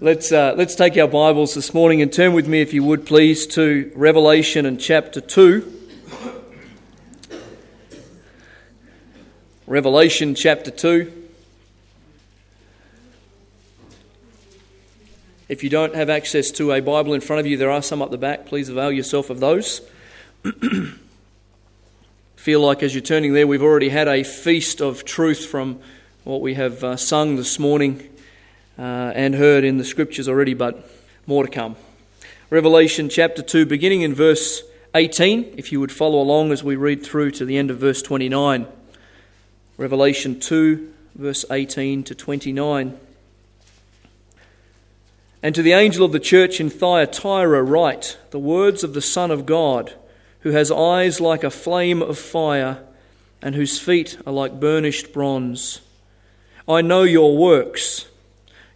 [0.00, 3.04] Let's, uh, let's take our Bibles this morning and turn with me, if you would
[3.04, 5.72] please, to Revelation and chapter 2.
[9.66, 11.12] Revelation chapter 2.
[15.48, 18.00] If you don't have access to a Bible in front of you, there are some
[18.00, 18.46] up the back.
[18.46, 19.80] Please avail yourself of those.
[22.36, 25.80] Feel like as you're turning there, we've already had a feast of truth from
[26.22, 28.08] what we have uh, sung this morning
[28.78, 30.88] uh, and heard in the scriptures already, but
[31.26, 31.76] more to come.
[32.50, 34.62] Revelation chapter 2, beginning in verse
[34.94, 38.00] 18, if you would follow along as we read through to the end of verse
[38.00, 38.66] 29.
[39.76, 42.98] Revelation 2, verse 18 to 29.
[45.42, 49.30] And to the angel of the church in Thyatira write the words of the Son
[49.30, 49.92] of God,
[50.40, 52.82] who has eyes like a flame of fire,
[53.42, 55.80] and whose feet are like burnished bronze.
[56.66, 58.06] I know your works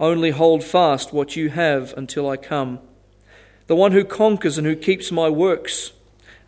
[0.00, 2.80] only hold fast what you have until I come.
[3.66, 5.92] The one who conquers and who keeps my works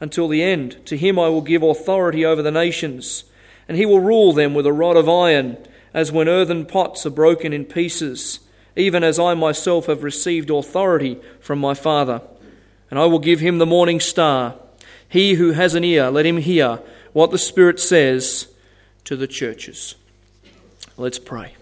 [0.01, 3.25] until the end, to him I will give authority over the nations,
[3.69, 5.59] and he will rule them with a rod of iron,
[5.93, 8.41] as when earthen pots are broken in pieces,
[8.77, 12.23] even as I myself have received authority from my Father.
[12.91, 14.55] And I will give him the morning star.
[15.09, 16.81] He who has an ear, let him hear
[17.13, 18.49] what the Spirit says
[19.05, 19.97] to the churches.
[20.97, 21.55] Let's pray.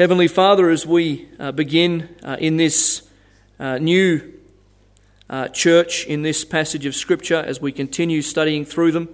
[0.00, 3.06] Heavenly Father, as we uh, begin uh, in this
[3.58, 4.32] uh, new
[5.28, 9.10] uh, church, in this passage of Scripture, as we continue studying through them,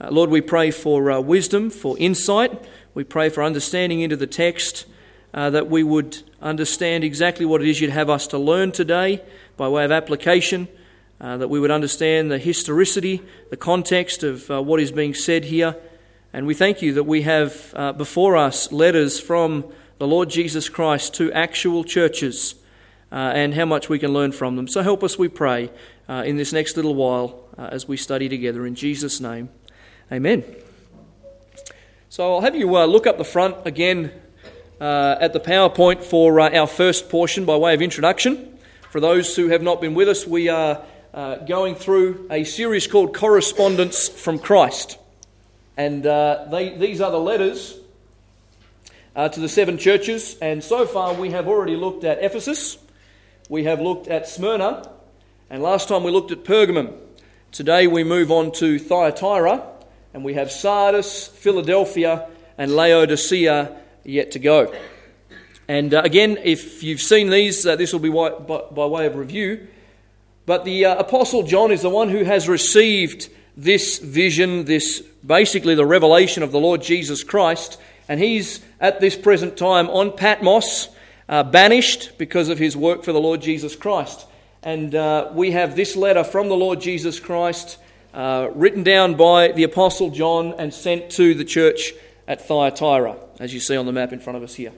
[0.00, 2.64] uh, Lord, we pray for uh, wisdom, for insight.
[2.94, 4.86] We pray for understanding into the text,
[5.34, 9.22] that we would understand exactly what it is you'd have us to learn today
[9.58, 10.66] by way of application,
[11.18, 15.76] that we would understand the historicity, the context of what is being said here.
[16.32, 21.12] And we thank you that we have before us letters from the Lord Jesus Christ
[21.16, 22.54] to actual churches
[23.12, 24.66] uh, and how much we can learn from them.
[24.66, 25.70] So help us, we pray,
[26.08, 28.66] uh, in this next little while uh, as we study together.
[28.66, 29.50] In Jesus' name,
[30.10, 30.42] amen.
[32.08, 34.10] So I'll have you uh, look up the front again
[34.80, 38.58] uh, at the PowerPoint for uh, our first portion by way of introduction.
[38.88, 40.82] For those who have not been with us, we are
[41.46, 44.96] going through a series called Correspondence from Christ.
[45.76, 47.79] And they, these are the letters
[49.14, 50.36] uh, to the seven churches.
[50.40, 52.78] And so far, we have already looked at Ephesus,
[53.48, 54.88] we have looked at Smyrna,
[55.48, 56.96] and last time we looked at Pergamum.
[57.52, 59.62] Today, we move on to Thyatira,
[60.14, 64.72] and we have Sardis, Philadelphia, and Laodicea yet to go.
[65.66, 69.06] And uh, again, if you've seen these, uh, this will be by, by, by, way
[69.06, 69.68] of review.
[70.46, 75.74] But the uh, Apostle John is the one who has received this vision, this basically
[75.74, 80.88] the revelation of the Lord Jesus Christ, and he's at this present time on Patmos,
[81.28, 84.26] uh, banished because of his work for the Lord Jesus Christ.
[84.62, 87.78] And uh, we have this letter from the Lord Jesus Christ
[88.12, 91.92] uh, written down by the Apostle John and sent to the church
[92.26, 94.72] at Thyatira, as you see on the map in front of us here.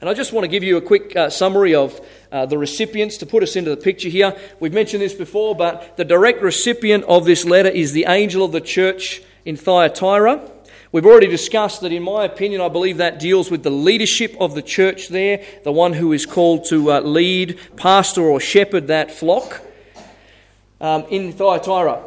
[0.00, 2.00] And I just want to give you a quick uh, summary of
[2.32, 4.36] uh, the recipients to put us into the picture here.
[4.58, 8.50] We've mentioned this before, but the direct recipient of this letter is the angel of
[8.50, 10.40] the church in Thyatira.
[10.92, 14.54] We've already discussed that, in my opinion, I believe that deals with the leadership of
[14.54, 19.10] the church there, the one who is called to uh, lead, pastor, or shepherd that
[19.10, 19.62] flock
[20.82, 22.04] um, in Thyatira.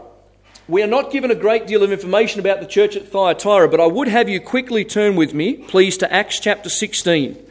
[0.68, 3.80] We are not given a great deal of information about the church at Thyatira, but
[3.80, 7.44] I would have you quickly turn with me, please, to Acts chapter 16.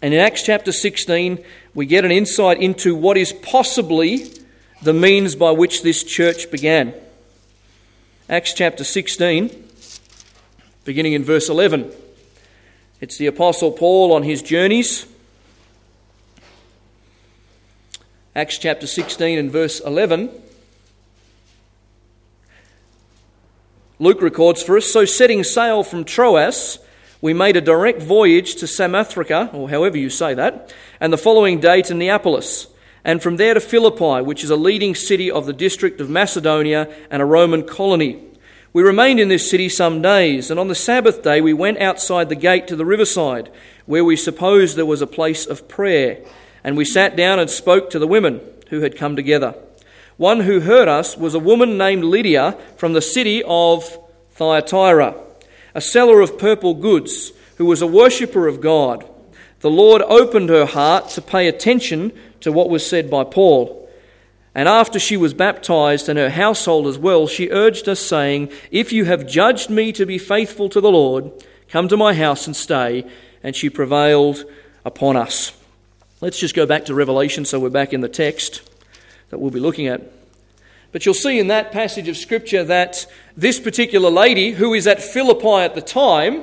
[0.00, 1.44] And in Acts chapter 16,
[1.74, 4.32] we get an insight into what is possibly
[4.80, 6.94] the means by which this church began.
[8.30, 9.66] Acts chapter 16
[10.84, 11.92] beginning in verse 11.
[13.00, 15.06] It's the Apostle Paul on his journeys.
[18.34, 20.30] Acts chapter 16 and verse 11.
[23.98, 26.78] Luke records for us So, setting sail from Troas,
[27.20, 31.60] we made a direct voyage to Samothrace, or however you say that, and the following
[31.60, 32.66] day to Neapolis,
[33.04, 36.90] and from there to Philippi, which is a leading city of the district of Macedonia
[37.10, 38.29] and a Roman colony.
[38.72, 42.28] We remained in this city some days, and on the Sabbath day we went outside
[42.28, 43.50] the gate to the riverside,
[43.84, 46.18] where we supposed there was a place of prayer,
[46.62, 49.56] and we sat down and spoke to the women who had come together.
[50.18, 53.98] One who heard us was a woman named Lydia from the city of
[54.32, 55.16] Thyatira,
[55.74, 59.04] a seller of purple goods, who was a worshipper of God.
[59.60, 62.12] The Lord opened her heart to pay attention
[62.42, 63.79] to what was said by Paul.
[64.54, 68.92] And after she was baptized and her household as well, she urged us, saying, If
[68.92, 71.30] you have judged me to be faithful to the Lord,
[71.68, 73.04] come to my house and stay.
[73.42, 74.44] And she prevailed
[74.84, 75.52] upon us.
[76.20, 78.68] Let's just go back to Revelation so we're back in the text
[79.30, 80.02] that we'll be looking at.
[80.92, 83.06] But you'll see in that passage of Scripture that
[83.36, 86.42] this particular lady, who is at Philippi at the time,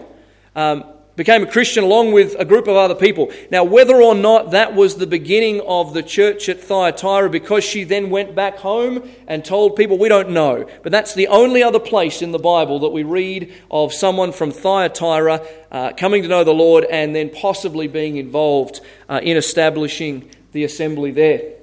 [0.56, 0.86] um,
[1.17, 3.29] became a Christian along with a group of other people.
[3.51, 7.83] Now, whether or not that was the beginning of the church at Thyatira because she
[7.83, 10.65] then went back home and told people, we don't know.
[10.83, 14.51] But that's the only other place in the Bible that we read of someone from
[14.51, 18.79] Thyatira uh, coming to know the Lord and then possibly being involved
[19.09, 21.57] uh, in establishing the assembly there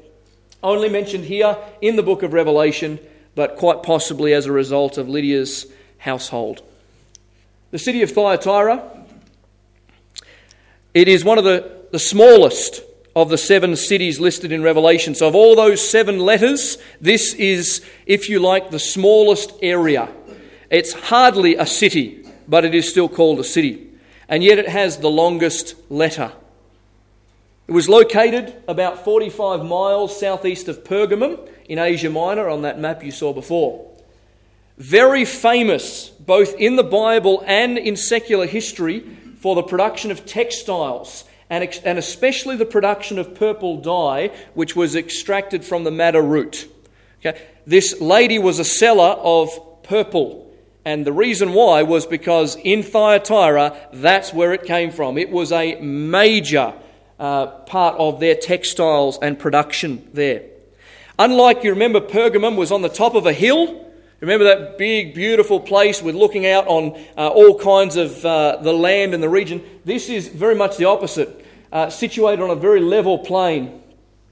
[0.64, 2.98] only mentioned here in the book of Revelation,
[3.34, 5.66] but quite possibly as a result of Lydia's
[5.98, 6.62] household.
[7.70, 9.03] The city of Thyatira,
[10.94, 12.82] it is one of the, the smallest
[13.16, 15.14] of the seven cities listed in Revelation.
[15.14, 20.08] So, of all those seven letters, this is, if you like, the smallest area.
[20.70, 23.88] It's hardly a city, but it is still called a city.
[24.28, 26.32] And yet it has the longest letter.
[27.66, 33.02] It was located about 45 miles southeast of Pergamum in Asia Minor on that map
[33.02, 33.90] you saw before.
[34.76, 39.04] Very famous, both in the Bible and in secular history,
[39.44, 44.96] for the production of textiles and, and especially the production of purple dye, which was
[44.96, 46.66] extracted from the madder root.
[47.18, 47.38] Okay?
[47.66, 50.50] This lady was a seller of purple.
[50.86, 55.18] And the reason why was because in Thyatira, that's where it came from.
[55.18, 56.72] It was a major
[57.18, 60.44] uh, part of their textiles and production there.
[61.18, 63.83] Unlike, you remember, Pergamum was on the top of a hill.
[64.24, 68.72] Remember that big, beautiful place with looking out on uh, all kinds of uh, the
[68.72, 69.62] land and the region?
[69.84, 73.82] This is very much the opposite, uh, situated on a very level plain.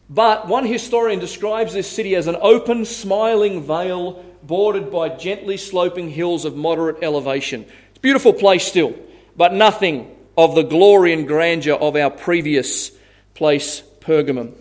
[0.09, 6.09] But one historian describes this city as an open, smiling vale bordered by gently sloping
[6.09, 7.67] hills of moderate elevation.
[7.91, 8.95] It's a beautiful place still,
[9.37, 12.93] but nothing of the glory and grandeur of our previous
[13.35, 14.55] place, Pergamum.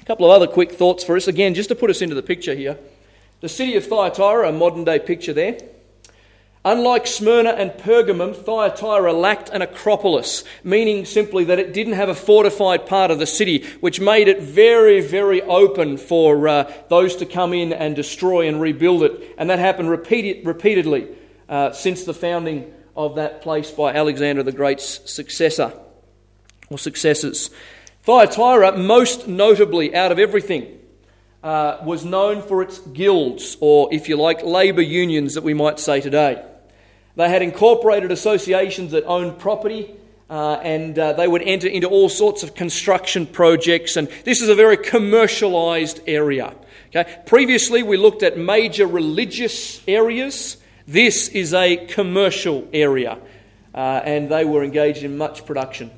[0.00, 2.22] A couple of other quick thoughts for us, again, just to put us into the
[2.22, 2.78] picture here.
[3.42, 5.58] The city of Thyatira, a modern day picture there.
[6.64, 12.14] Unlike Smyrna and Pergamum, Thyatira lacked an acropolis, meaning simply that it didn't have a
[12.14, 17.26] fortified part of the city, which made it very, very open for uh, those to
[17.26, 19.34] come in and destroy and rebuild it.
[19.36, 21.08] And that happened repeat- repeatedly
[21.48, 25.72] uh, since the founding of that place by Alexander the Great's successor
[26.70, 27.50] or successors.
[28.04, 30.78] Thyatira, most notably out of everything,
[31.42, 35.78] uh, was known for its guilds, or if you like, labour unions that we might
[35.78, 36.44] say today.
[37.16, 39.94] They had incorporated associations that owned property.
[40.30, 44.48] Uh, and uh, they would enter into all sorts of construction projects, and this is
[44.48, 46.54] a very commercialised area.
[46.88, 47.18] Okay?
[47.26, 50.56] Previously, we looked at major religious areas
[50.86, 53.18] this is a commercial area,
[53.74, 55.90] uh, and they were engaged in much production.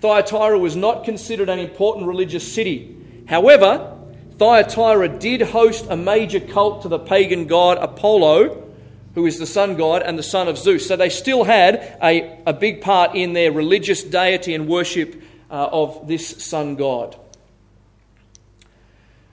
[0.00, 2.96] Thyatira was not considered an important religious city.
[3.26, 3.98] However,
[4.40, 8.72] Thyatira did host a major cult to the pagan god Apollo,
[9.14, 10.88] who is the sun god and the son of Zeus.
[10.88, 15.68] So they still had a, a big part in their religious deity and worship uh,
[15.70, 17.20] of this sun god.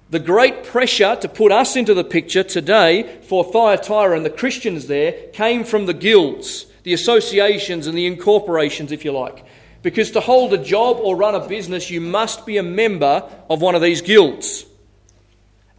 [0.09, 4.87] The great pressure to put us into the picture today for Thyatira and the Christians
[4.87, 9.45] there came from the guilds, the associations, and the incorporations, if you like.
[9.83, 13.61] Because to hold a job or run a business, you must be a member of
[13.61, 14.65] one of these guilds.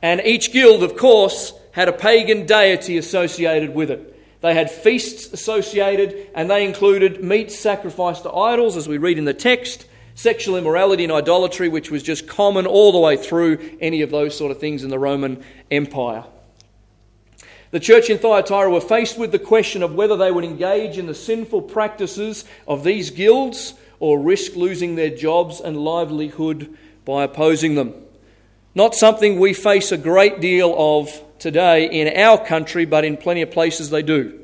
[0.02, 4.14] And each guild, of course, had a pagan deity associated with it.
[4.40, 9.24] They had feasts associated, and they included meat sacrificed to idols, as we read in
[9.24, 14.02] the text, sexual immorality and idolatry, which was just common all the way through any
[14.02, 16.24] of those sort of things in the Roman Empire.
[17.70, 21.06] The church in Thyatira were faced with the question of whether they would engage in
[21.06, 26.74] the sinful practices of these guilds or risk losing their jobs and livelihood
[27.04, 27.92] by opposing them.
[28.74, 33.42] Not something we face a great deal of today in our country, but in plenty
[33.42, 34.40] of places they do.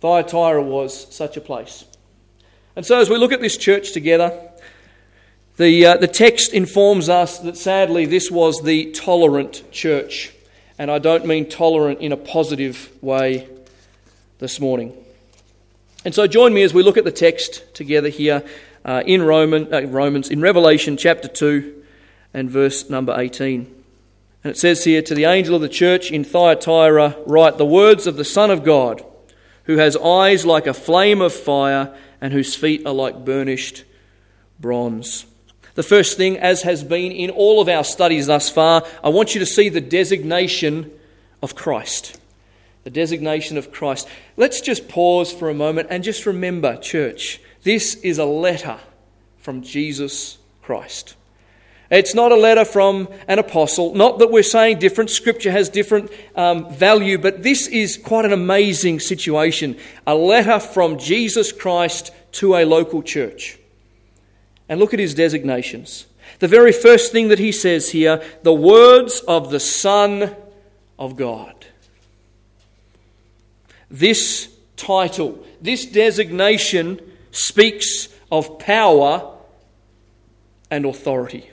[0.00, 1.84] Thyatira was such a place.
[2.76, 4.50] And so, as we look at this church together,
[5.56, 10.32] the, uh, the text informs us that sadly this was the tolerant church.
[10.78, 13.48] And I don't mean tolerant in a positive way
[14.38, 14.96] this morning.
[16.04, 18.44] And so, join me as we look at the text together here
[18.84, 21.81] uh, in Roman, uh, Romans, in Revelation chapter 2
[22.34, 23.82] and verse number 18.
[24.44, 28.06] And it says here, To the angel of the church in Thyatira, write the words
[28.06, 29.04] of the Son of God,
[29.64, 33.84] who has eyes like a flame of fire and whose feet are like burnished
[34.58, 35.26] bronze.
[35.74, 39.34] The first thing, as has been in all of our studies thus far, I want
[39.34, 40.90] you to see the designation
[41.42, 42.18] of Christ.
[42.84, 44.08] The designation of Christ.
[44.36, 48.78] Let's just pause for a moment and just remember, church, this is a letter
[49.38, 51.14] from Jesus Christ.
[51.92, 53.94] It's not a letter from an apostle.
[53.94, 58.32] Not that we're saying different, scripture has different um, value, but this is quite an
[58.32, 59.76] amazing situation.
[60.06, 63.58] A letter from Jesus Christ to a local church.
[64.70, 66.06] And look at his designations.
[66.38, 70.34] The very first thing that he says here the words of the Son
[70.98, 71.66] of God.
[73.90, 79.36] This title, this designation speaks of power
[80.70, 81.51] and authority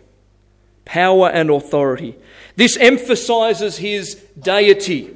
[0.90, 2.16] power and authority.
[2.56, 5.16] This emphasizes his deity,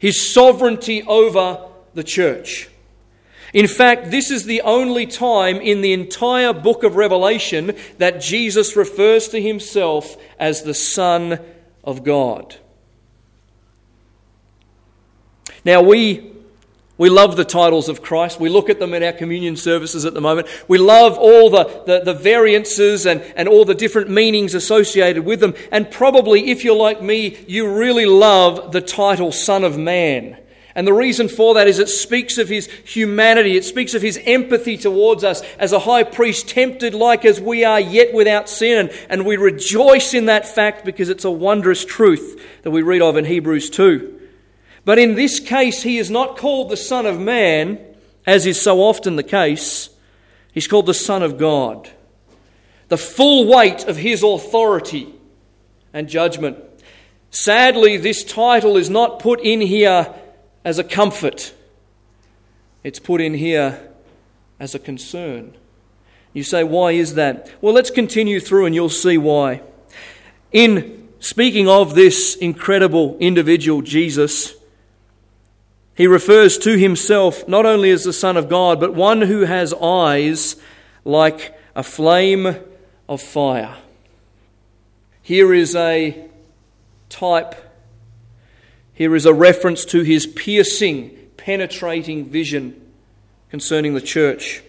[0.00, 2.68] his sovereignty over the church.
[3.52, 8.74] In fact, this is the only time in the entire book of Revelation that Jesus
[8.74, 11.38] refers to himself as the Son
[11.84, 12.56] of God.
[15.64, 16.32] Now, we
[16.98, 18.40] we love the titles of Christ.
[18.40, 20.48] We look at them in our communion services at the moment.
[20.66, 25.40] We love all the, the, the, variances and, and all the different meanings associated with
[25.40, 25.54] them.
[25.70, 30.38] And probably, if you're like me, you really love the title Son of Man.
[30.74, 33.56] And the reason for that is it speaks of his humanity.
[33.56, 37.64] It speaks of his empathy towards us as a high priest, tempted like as we
[37.64, 38.90] are, yet without sin.
[39.10, 43.18] And we rejoice in that fact because it's a wondrous truth that we read of
[43.18, 44.15] in Hebrews 2.
[44.86, 47.80] But in this case, he is not called the Son of Man,
[48.24, 49.90] as is so often the case.
[50.52, 51.90] He's called the Son of God.
[52.86, 55.12] The full weight of his authority
[55.92, 56.58] and judgment.
[57.30, 60.14] Sadly, this title is not put in here
[60.64, 61.52] as a comfort,
[62.84, 63.90] it's put in here
[64.60, 65.56] as a concern.
[66.32, 67.50] You say, why is that?
[67.60, 69.62] Well, let's continue through and you'll see why.
[70.52, 74.54] In speaking of this incredible individual, Jesus,
[75.96, 79.72] he refers to himself not only as the Son of God, but one who has
[79.72, 80.56] eyes
[81.04, 82.54] like a flame
[83.08, 83.74] of fire.
[85.22, 86.28] Here is a
[87.08, 87.54] type,
[88.92, 92.78] here is a reference to his piercing, penetrating vision
[93.50, 94.62] concerning the church.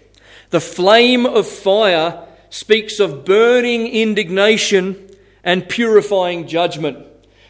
[0.50, 5.10] The flame of fire speaks of burning indignation
[5.44, 7.06] and purifying judgment.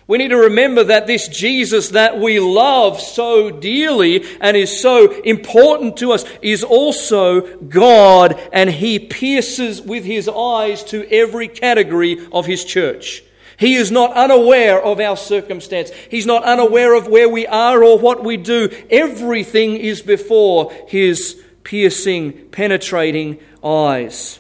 [0.08, 5.12] We need to remember that this Jesus that we love so dearly and is so
[5.22, 12.26] important to us is also God, and He pierces with His eyes to every category
[12.32, 13.22] of His church.
[13.58, 15.92] He is not unaware of our circumstance.
[16.10, 18.70] He's not unaware of where we are or what we do.
[18.90, 24.40] Everything is before His piercing, penetrating eyes.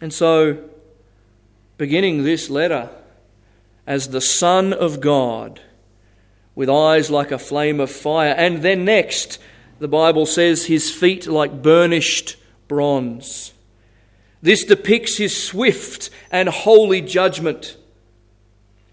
[0.00, 0.62] And so,
[1.76, 2.90] beginning this letter,
[3.90, 5.60] as the Son of God
[6.54, 8.32] with eyes like a flame of fire.
[8.38, 9.40] And then next,
[9.80, 12.36] the Bible says, his feet like burnished
[12.68, 13.52] bronze.
[14.40, 17.76] This depicts his swift and holy judgment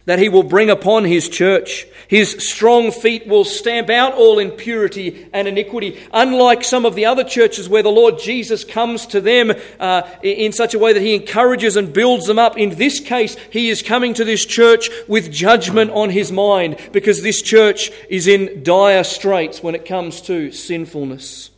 [0.08, 1.86] that he will bring upon his church.
[2.08, 6.00] His strong feet will stamp out all impurity and iniquity.
[6.14, 10.54] Unlike some of the other churches where the Lord Jesus comes to them uh, in
[10.54, 13.82] such a way that he encourages and builds them up, in this case, he is
[13.82, 19.04] coming to this church with judgment on his mind because this church is in dire
[19.04, 21.50] straits when it comes to sinfulness.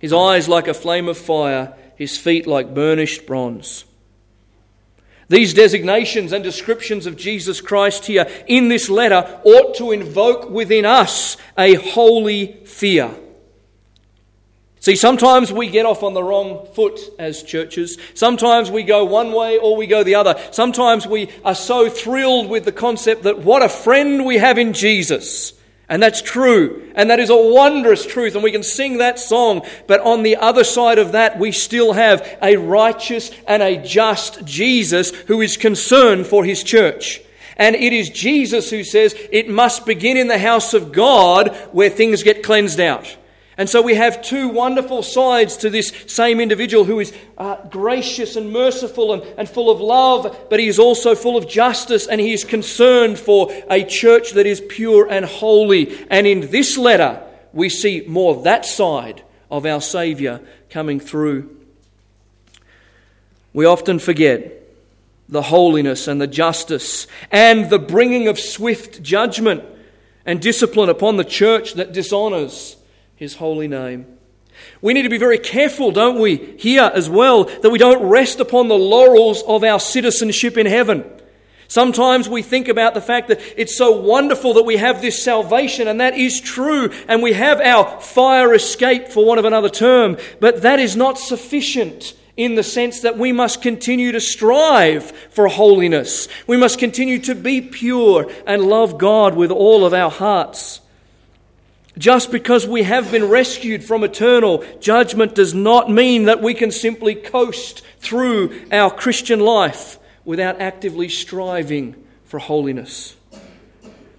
[0.00, 3.84] His eyes like a flame of fire, his feet like burnished bronze.
[5.28, 10.86] These designations and descriptions of Jesus Christ here in this letter ought to invoke within
[10.86, 13.14] us a holy fear.
[14.80, 17.98] See, sometimes we get off on the wrong foot as churches.
[18.14, 20.40] Sometimes we go one way or we go the other.
[20.52, 24.72] Sometimes we are so thrilled with the concept that what a friend we have in
[24.72, 25.52] Jesus.
[25.88, 26.92] And that's true.
[26.94, 28.34] And that is a wondrous truth.
[28.34, 29.66] And we can sing that song.
[29.86, 34.44] But on the other side of that, we still have a righteous and a just
[34.44, 37.22] Jesus who is concerned for his church.
[37.56, 41.90] And it is Jesus who says it must begin in the house of God where
[41.90, 43.16] things get cleansed out.
[43.58, 48.36] And so we have two wonderful sides to this same individual who is uh, gracious
[48.36, 52.20] and merciful and, and full of love, but he is also full of justice and
[52.20, 55.98] he is concerned for a church that is pure and holy.
[56.08, 57.20] And in this letter,
[57.52, 61.56] we see more that side of our Saviour coming through.
[63.52, 64.52] We often forget
[65.28, 69.64] the holiness and the justice and the bringing of swift judgment
[70.24, 72.76] and discipline upon the church that dishonours
[73.18, 74.06] his holy name.
[74.80, 78.38] We need to be very careful, don't we, here as well, that we don't rest
[78.38, 81.04] upon the laurels of our citizenship in heaven.
[81.66, 85.88] Sometimes we think about the fact that it's so wonderful that we have this salvation,
[85.88, 90.16] and that is true, and we have our fire escape, for want of another term,
[90.38, 95.48] but that is not sufficient in the sense that we must continue to strive for
[95.48, 96.28] holiness.
[96.46, 100.80] We must continue to be pure and love God with all of our hearts.
[101.98, 106.70] Just because we have been rescued from eternal judgment does not mean that we can
[106.70, 113.16] simply coast through our Christian life without actively striving for holiness.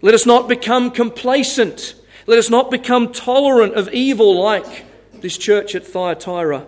[0.02, 1.96] Let us not become complacent.
[2.28, 4.86] Let us not become tolerant of evil like
[5.22, 6.66] this church at Thyatira,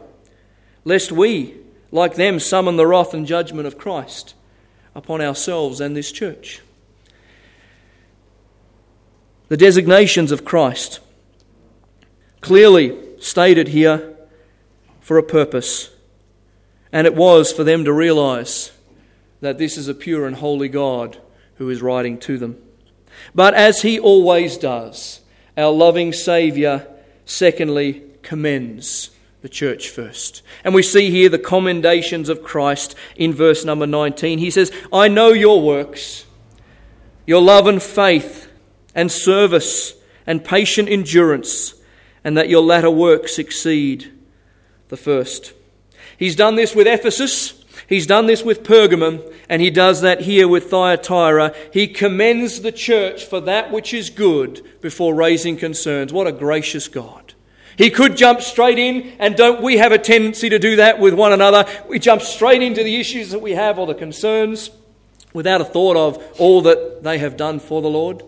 [0.86, 1.58] lest we,
[1.92, 4.34] like them, summon the wrath and judgment of Christ
[4.96, 6.62] upon ourselves and this church
[9.52, 11.02] the designations of Christ,
[12.40, 14.16] clearly stated here
[15.02, 15.90] for a purpose.
[16.94, 18.72] And it was for them to realize
[19.42, 21.18] that this is a pure and holy God
[21.56, 22.62] who is writing to them.
[23.36, 25.20] But as he always does,
[25.58, 26.88] our loving Saviour,
[27.26, 29.10] secondly, commends
[29.42, 30.44] the church first.
[30.64, 34.40] And we see here the commendations of Christ in verse number 19.
[34.40, 36.26] He says, I know your works,
[37.26, 38.41] your love and faith
[38.96, 39.94] and service
[40.28, 41.76] and patient endurance,
[42.24, 44.12] and that your latter works exceed
[44.90, 45.54] the first.
[46.18, 47.64] He's done this with Ephesus.
[47.88, 51.54] He's done this with Pergamum, and he does that here with Thyatira.
[51.74, 56.14] He commends the church for that which is good before raising concerns.
[56.14, 57.34] What a gracious God.
[57.78, 61.14] He could jump straight in, and don't we have a tendency to do that with
[61.14, 61.66] one another?
[61.88, 64.70] We jump straight into the issues that we have or the concerns
[65.34, 68.24] without a thought of all that they have done for the Lord.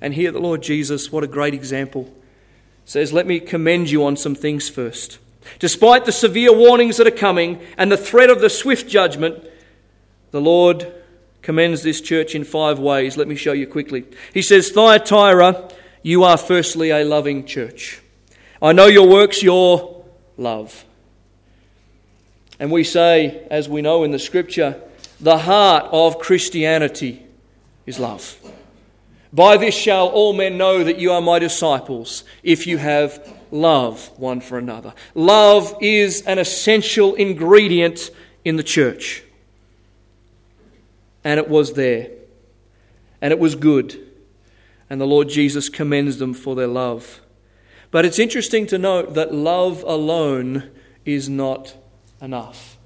[0.00, 2.12] And here, the Lord Jesus, what a great example,
[2.84, 5.18] says, Let me commend you on some things first.
[5.58, 9.44] Despite the severe warnings that are coming and the threat of the swift judgment,
[10.30, 10.92] the Lord
[11.42, 13.16] commends this church in five ways.
[13.16, 14.04] Let me show you quickly.
[14.32, 15.70] He says, Thyatira,
[16.02, 18.00] you are firstly a loving church.
[18.62, 20.04] I know your works, your
[20.36, 20.84] love.
[22.58, 24.80] And we say, as we know in the scripture,
[25.20, 27.26] the heart of Christianity
[27.86, 28.36] is love.
[29.32, 34.10] By this shall all men know that you are my disciples, if you have love
[34.18, 34.92] one for another.
[35.14, 38.10] Love is an essential ingredient
[38.44, 39.22] in the church.
[41.22, 42.10] And it was there.
[43.20, 43.98] And it was good.
[44.88, 47.20] And the Lord Jesus commends them for their love.
[47.92, 50.70] But it's interesting to note that love alone
[51.04, 51.76] is not
[52.20, 52.78] enough.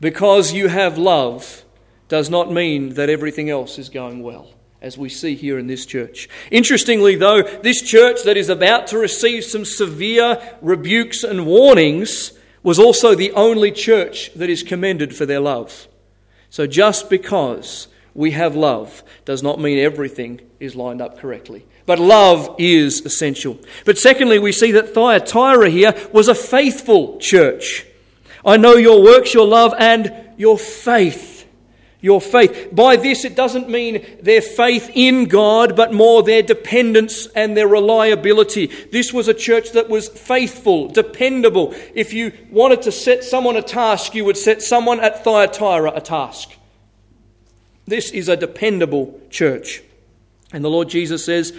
[0.00, 1.64] Because you have love
[2.08, 4.48] does not mean that everything else is going well
[4.84, 6.28] as we see here in this church.
[6.50, 12.78] Interestingly, though, this church that is about to receive some severe rebukes and warnings was
[12.78, 15.88] also the only church that is commended for their love.
[16.50, 21.64] So just because we have love does not mean everything is lined up correctly.
[21.86, 23.58] But love is essential.
[23.86, 27.86] But secondly, we see that Thyatira here was a faithful church.
[28.44, 31.33] I know your works, your love, and your faith
[32.04, 32.68] your faith.
[32.70, 37.66] By this, it doesn't mean their faith in God, but more their dependence and their
[37.66, 38.66] reliability.
[38.92, 41.74] This was a church that was faithful, dependable.
[41.94, 46.00] If you wanted to set someone a task, you would set someone at Thyatira a
[46.02, 46.52] task.
[47.86, 49.82] This is a dependable church.
[50.52, 51.54] And the Lord Jesus says,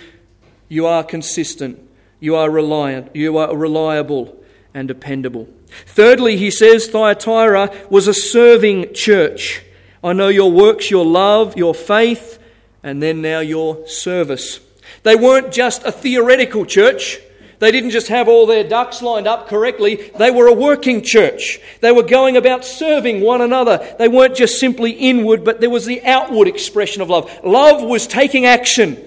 [0.70, 1.80] You are consistent,
[2.20, 4.44] you are reliant, you are reliable
[4.76, 5.50] and dependable.
[5.88, 9.64] Thirdly, he says Thyatira was a serving church.
[10.06, 12.38] I know your works, your love, your faith,
[12.84, 14.60] and then now your service.
[15.02, 17.20] They weren't just a theoretical church.
[17.58, 20.12] They didn't just have all their ducks lined up correctly.
[20.20, 21.60] They were a working church.
[21.82, 23.96] They were going about serving one another.
[23.98, 27.32] They weren't just simply inward, but there was the outward expression of love.
[27.44, 28.98] Love was taking action.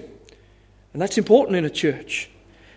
[0.91, 2.29] And that's important in a church.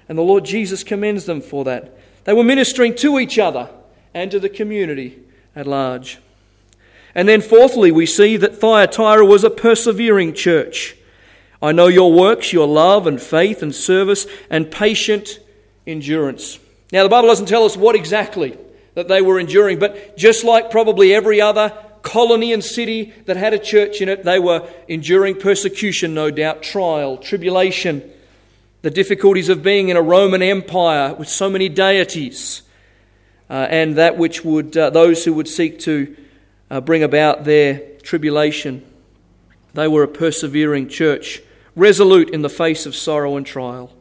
[0.08, 1.98] And the Lord Jesus commends them for that.
[2.22, 3.68] They were ministering to each other
[4.14, 5.18] and to the community
[5.56, 6.20] at large.
[7.14, 10.96] And then, fourthly, we see that Thyatira was a persevering church.
[11.60, 15.38] I know your works, your love and faith and service and patient
[15.86, 16.58] endurance.
[16.90, 18.56] Now, the Bible doesn't tell us what exactly
[18.94, 21.72] that they were enduring, but just like probably every other
[22.02, 26.62] colony and city that had a church in it, they were enduring persecution, no doubt,
[26.62, 28.02] trial, tribulation,
[28.82, 32.62] the difficulties of being in a Roman Empire with so many deities,
[33.48, 36.16] uh, and that which would, uh, those who would seek to
[36.72, 38.82] uh, bring about their tribulation.
[39.74, 41.42] They were a persevering church,
[41.76, 43.92] resolute in the face of sorrow and trial.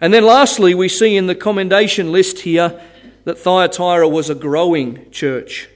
[0.00, 2.80] And then lastly, we see in the commendation list here
[3.24, 5.68] that Thyatira was a growing church.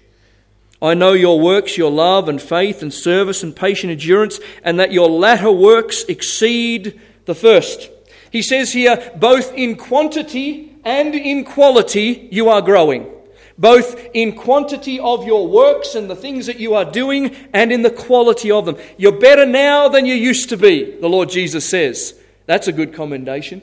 [0.80, 4.92] I know your works, your love and faith and service and patient endurance, and that
[4.92, 7.90] your latter works exceed the first.
[8.30, 13.12] He says here, both in quantity and in quality, you are growing.
[13.58, 17.82] Both in quantity of your works and the things that you are doing, and in
[17.82, 18.76] the quality of them.
[18.96, 22.14] You're better now than you used to be, the Lord Jesus says.
[22.46, 23.62] That's a good commendation.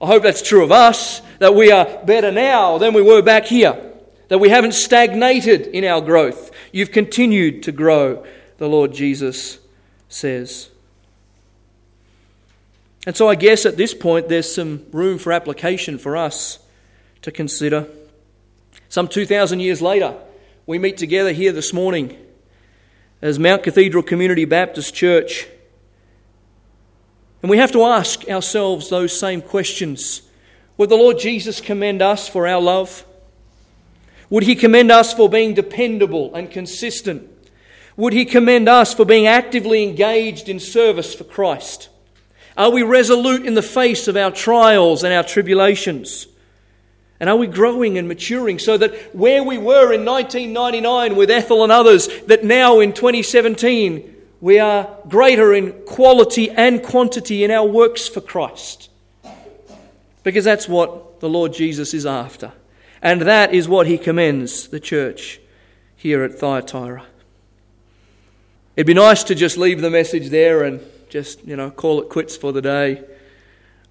[0.00, 3.46] I hope that's true of us, that we are better now than we were back
[3.46, 3.76] here,
[4.28, 6.52] that we haven't stagnated in our growth.
[6.70, 8.24] You've continued to grow,
[8.58, 9.58] the Lord Jesus
[10.08, 10.70] says.
[13.06, 16.58] And so I guess at this point there's some room for application for us
[17.22, 17.88] to consider.
[18.88, 20.16] Some 2,000 years later,
[20.66, 22.16] we meet together here this morning
[23.20, 25.46] as Mount Cathedral Community Baptist Church
[27.42, 30.22] and we have to ask ourselves those same questions.
[30.76, 33.04] Would the Lord Jesus commend us for our love?
[34.30, 37.30] Would he commend us for being dependable and consistent?
[37.96, 41.88] Would he commend us for being actively engaged in service for Christ?
[42.56, 46.26] Are we resolute in the face of our trials and our tribulations?
[47.20, 51.64] And are we growing and maturing so that where we were in 1999 with Ethel
[51.64, 57.66] and others, that now in 2017 we are greater in quality and quantity in our
[57.66, 58.88] works for Christ.
[60.22, 62.52] Because that's what the Lord Jesus is after.
[63.02, 65.40] And that is what he commends the church
[65.96, 67.04] here at Thyatira.
[68.76, 72.08] It'd be nice to just leave the message there and just, you know, call it
[72.08, 73.04] quits for the day.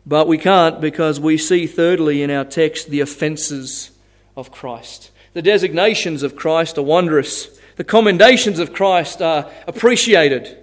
[0.07, 3.91] But we can't because we see, thirdly, in our text, the offences
[4.37, 5.11] of Christ.
[5.33, 7.59] The designations of Christ are wondrous.
[7.75, 10.57] The commendations of Christ are appreciated,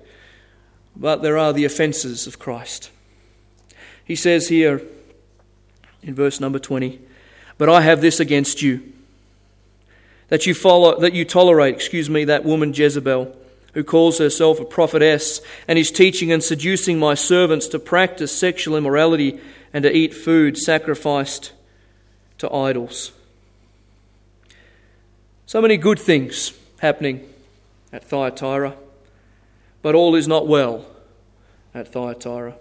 [0.96, 2.90] but there are the offences of Christ.
[4.02, 4.80] He says here
[6.02, 6.98] in verse number 20,
[7.59, 8.94] But I have this against you,
[10.28, 13.37] that you follow, that you tolerate, excuse me, that woman Jezebel,
[13.75, 18.77] who calls herself a prophetess, and is teaching and seducing my servants to practice sexual
[18.77, 19.41] immorality
[19.73, 21.53] and to eat food sacrificed
[22.39, 23.13] to idols.
[25.47, 27.29] So many good things happening
[27.93, 28.75] at Thyatira,
[29.83, 30.87] but all is not well
[31.75, 32.55] at Thyatira.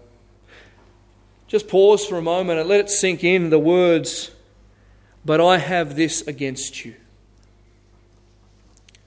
[1.48, 4.32] Just pause for a moment and let it sink in the words,
[5.26, 6.96] But I have this against you.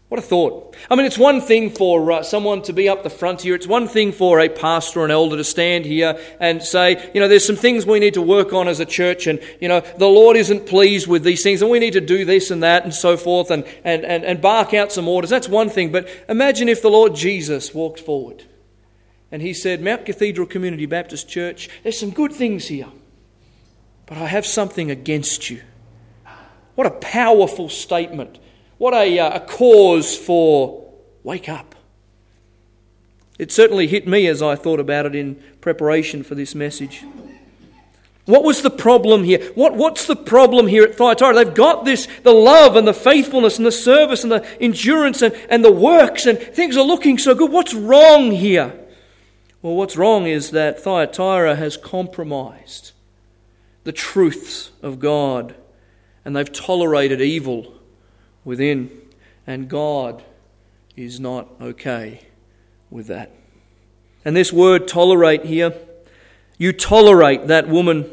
[0.09, 0.77] What a thought.
[0.89, 3.57] I mean, it's one thing for uh, someone to be up the front here.
[3.57, 7.21] It's one thing for a pastor or an elder to stand here and say, you
[7.21, 9.81] know, there's some things we need to work on as a church, and, you know,
[9.81, 12.85] the Lord isn't pleased with these things, and we need to do this and that
[12.85, 15.29] and so forth, and, and, and, and bark out some orders.
[15.29, 15.91] That's one thing.
[15.91, 18.45] But imagine if the Lord Jesus walked forward
[19.33, 22.87] and he said, Mount Cathedral Community Baptist Church, there's some good things here,
[24.07, 25.63] but I have something against you.
[26.77, 28.39] What a powerful statement
[28.79, 31.75] what a, uh, a cause for wake up.
[33.39, 37.05] It certainly hit me as I thought about it in preparation for this message.
[38.25, 39.53] What was the problem here?
[39.55, 41.35] What, what's the problem here at Thyatira?
[41.35, 45.33] They've got this, the love and the faithfulness and the service and the endurance and,
[45.49, 47.53] and the works, and things are looking so good.
[47.53, 48.75] What's wrong here?
[49.63, 52.93] Well, what's wrong is that Thyatira has compromised
[53.85, 55.55] the truths of God
[56.25, 57.76] and they've tolerated evil
[58.47, 58.91] within,
[59.47, 60.23] and God
[60.97, 62.23] is not okay
[62.91, 63.33] with that.
[64.25, 65.75] And this word tolerate here,
[66.57, 68.11] you tolerate that woman.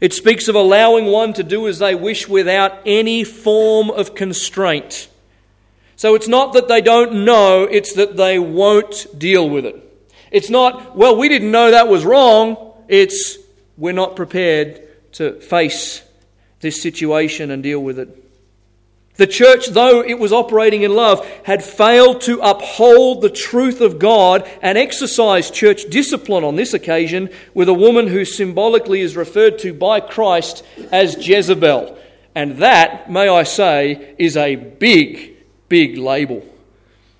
[0.00, 5.08] It speaks of allowing one to do as they wish without any form of constraint.
[5.96, 9.80] So it's not that they don't know, it's that they won't deal with it.
[10.32, 12.72] It's not, well, we didn't know that was wrong.
[12.88, 13.38] It's,
[13.76, 16.02] we're not prepared to face
[16.60, 18.23] this situation and deal with it.
[19.16, 24.00] The church, though it was operating in love, had failed to uphold the truth of
[24.00, 29.60] God and exercise church discipline on this occasion with a woman who symbolically is referred
[29.60, 31.96] to by Christ as Jezebel.
[32.34, 35.36] And that, may I say, is a big,
[35.68, 36.44] big label.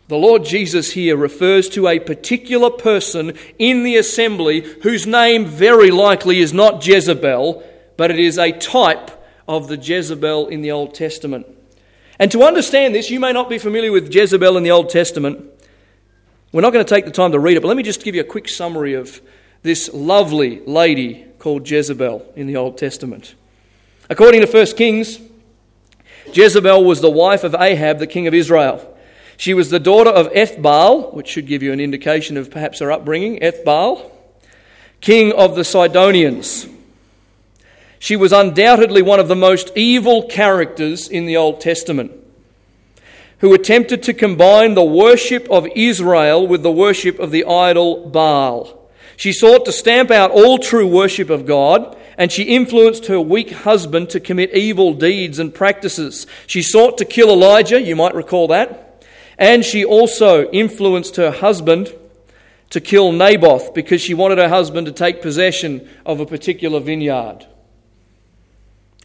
[0.08, 5.92] The Lord Jesus here refers to a particular person in the assembly whose name very
[5.92, 7.62] likely is not Jezebel,
[7.96, 9.12] but it is a type
[9.46, 11.46] of the Jezebel in the Old Testament.
[12.18, 15.44] And to understand this, you may not be familiar with Jezebel in the Old Testament.
[16.52, 18.14] We're not going to take the time to read it, but let me just give
[18.14, 19.20] you a quick summary of
[19.62, 23.34] this lovely lady called Jezebel in the Old Testament.
[24.08, 25.18] According to 1 Kings,
[26.32, 28.96] Jezebel was the wife of Ahab, the king of Israel.
[29.36, 32.92] She was the daughter of Ethbaal, which should give you an indication of perhaps her
[32.92, 34.10] upbringing, Ethbaal,
[35.00, 36.68] king of the Sidonians.
[38.04, 42.12] She was undoubtedly one of the most evil characters in the Old Testament,
[43.38, 48.90] who attempted to combine the worship of Israel with the worship of the idol Baal.
[49.16, 53.52] She sought to stamp out all true worship of God, and she influenced her weak
[53.52, 56.26] husband to commit evil deeds and practices.
[56.46, 59.02] She sought to kill Elijah, you might recall that,
[59.38, 61.90] and she also influenced her husband
[62.68, 67.46] to kill Naboth because she wanted her husband to take possession of a particular vineyard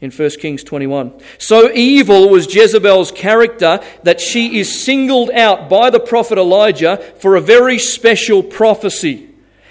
[0.01, 1.13] in 1 Kings 21.
[1.37, 7.35] So evil was Jezebel's character that she is singled out by the prophet Elijah for
[7.35, 9.29] a very special prophecy.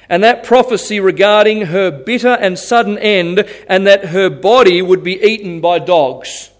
[0.09, 5.23] And that prophecy regarding her bitter and sudden end, and that her body would be
[5.23, 6.51] eaten by dogs.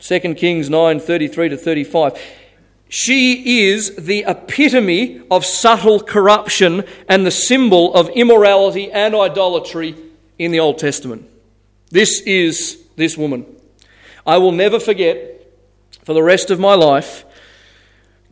[0.00, 2.20] 2 Kings 9 33 to 35.
[2.88, 9.96] She is the epitome of subtle corruption and the symbol of immorality and idolatry
[10.38, 11.28] in the Old Testament.
[11.94, 13.46] This is this woman.
[14.26, 15.46] I will never forget
[16.02, 17.24] for the rest of my life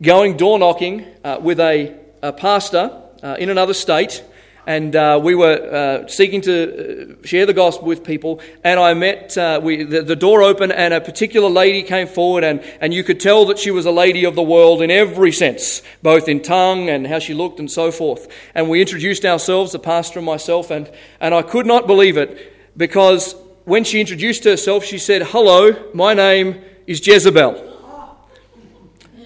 [0.01, 4.21] going door knocking uh, with a, a pastor uh, in another state.
[4.67, 8.41] And uh, we were uh, seeking to uh, share the gospel with people.
[8.65, 12.43] And I met, uh, we, the, the, door opened, and a particular lady came forward,
[12.43, 15.31] and, and you could tell that she was a lady of the world in every
[15.31, 18.27] sense, both in tongue and how she looked and so forth.
[18.53, 22.49] And we introduced ourselves, the pastor and myself, and, and I could not believe it
[22.75, 27.71] because when she introduced herself, she said, Hello, my name is Jezebel.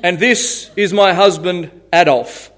[0.04, 2.52] And this is my husband, Adolf.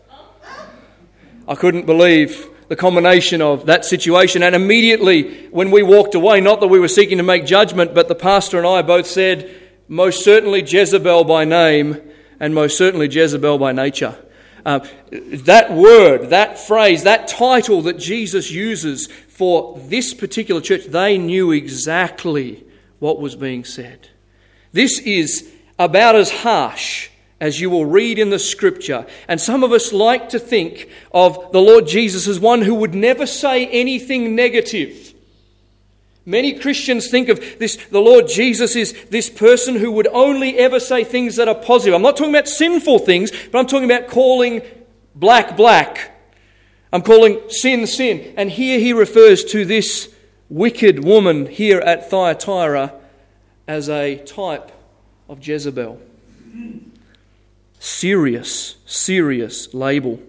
[1.47, 4.43] I couldn't believe the combination of that situation.
[4.43, 8.07] And immediately, when we walked away, not that we were seeking to make judgment, but
[8.07, 9.49] the pastor and I both said,
[9.87, 11.99] Most certainly Jezebel by name,
[12.39, 14.17] and most certainly Jezebel by nature.
[14.65, 19.07] Uh, that word, that phrase, that title that Jesus uses
[19.39, 22.61] for this particular church, they knew exactly
[22.99, 24.09] what was being said.
[24.73, 25.49] This is
[25.79, 27.07] about as harsh
[27.39, 29.07] as you will read in the scripture.
[29.29, 32.93] And some of us like to think of the Lord Jesus as one who would
[32.93, 35.13] never say anything negative.
[36.25, 40.81] Many Christians think of this, the Lord Jesus is this person who would only ever
[40.81, 41.93] say things that are positive.
[41.93, 44.63] I'm not talking about sinful things, but I'm talking about calling
[45.15, 46.18] black black
[46.91, 48.33] I'm calling sin sin.
[48.35, 50.13] And here he refers to this
[50.49, 52.93] wicked woman here at Thyatira
[53.67, 54.71] as a type
[55.27, 56.01] of Jezebel.
[57.79, 60.19] Serious, serious label.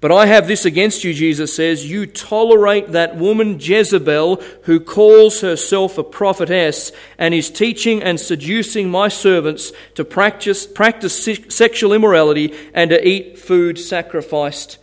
[0.00, 1.88] But I have this against you, Jesus says.
[1.88, 8.90] You tolerate that woman Jezebel who calls herself a prophetess and is teaching and seducing
[8.90, 14.78] my servants to practice, practice sexual immorality and to eat food sacrificed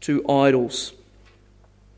[0.00, 0.92] to idols.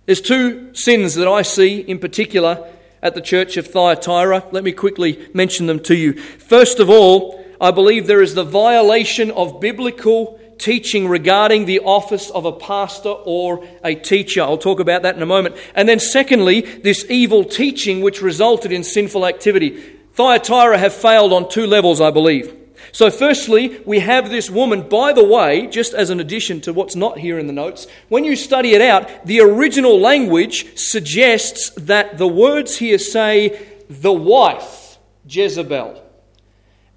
[0.07, 2.69] There's two sins that I see in particular
[3.03, 4.45] at the church of Thyatira.
[4.51, 6.15] Let me quickly mention them to you.
[6.15, 12.31] First of all, I believe there is the violation of biblical teaching regarding the office
[12.31, 14.43] of a pastor or a teacher.
[14.43, 15.57] I'll talk about that in a moment.
[15.75, 19.71] And then, secondly, this evil teaching which resulted in sinful activity.
[20.15, 22.62] Thyatira have failed on two levels, I believe.
[22.93, 24.87] So, firstly, we have this woman.
[24.87, 28.23] By the way, just as an addition to what's not here in the notes, when
[28.23, 34.99] you study it out, the original language suggests that the words here say the wife,
[35.27, 36.03] Jezebel.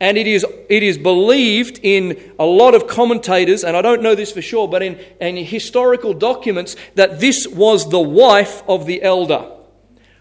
[0.02, 4.16] And it is, it is believed in a lot of commentators, and I don't know
[4.16, 9.02] this for sure, but in, in historical documents, that this was the wife of the
[9.02, 9.50] elder.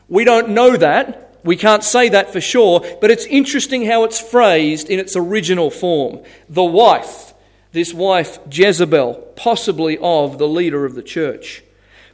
[0.08, 4.18] We don't know that, we can't say that for sure, but it's interesting how it's
[4.18, 6.20] phrased in its original form.
[6.48, 7.34] The wife,
[7.72, 11.62] this wife Jezebel, possibly of the leader of the church.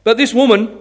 [0.03, 0.77] But this woman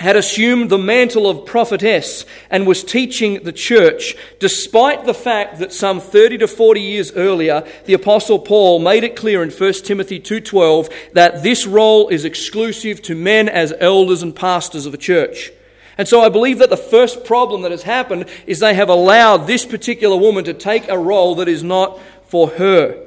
[0.00, 5.72] had assumed the mantle of prophetess and was teaching the church, despite the fact that
[5.72, 10.20] some 30 to 40 years earlier, the apostle Paul made it clear in 1 Timothy
[10.20, 15.52] 2.12 that this role is exclusive to men as elders and pastors of a church.
[15.96, 19.46] And so I believe that the first problem that has happened is they have allowed
[19.46, 23.00] this particular woman to take a role that is not for her.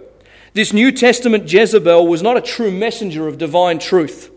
[0.54, 4.32] This New Testament Jezebel was not a true messenger of divine truth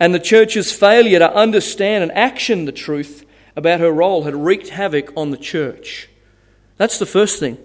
[0.00, 4.70] and the church's failure to understand and action the truth about her role had wreaked
[4.70, 6.08] havoc on the church.
[6.78, 7.58] That's the first thing.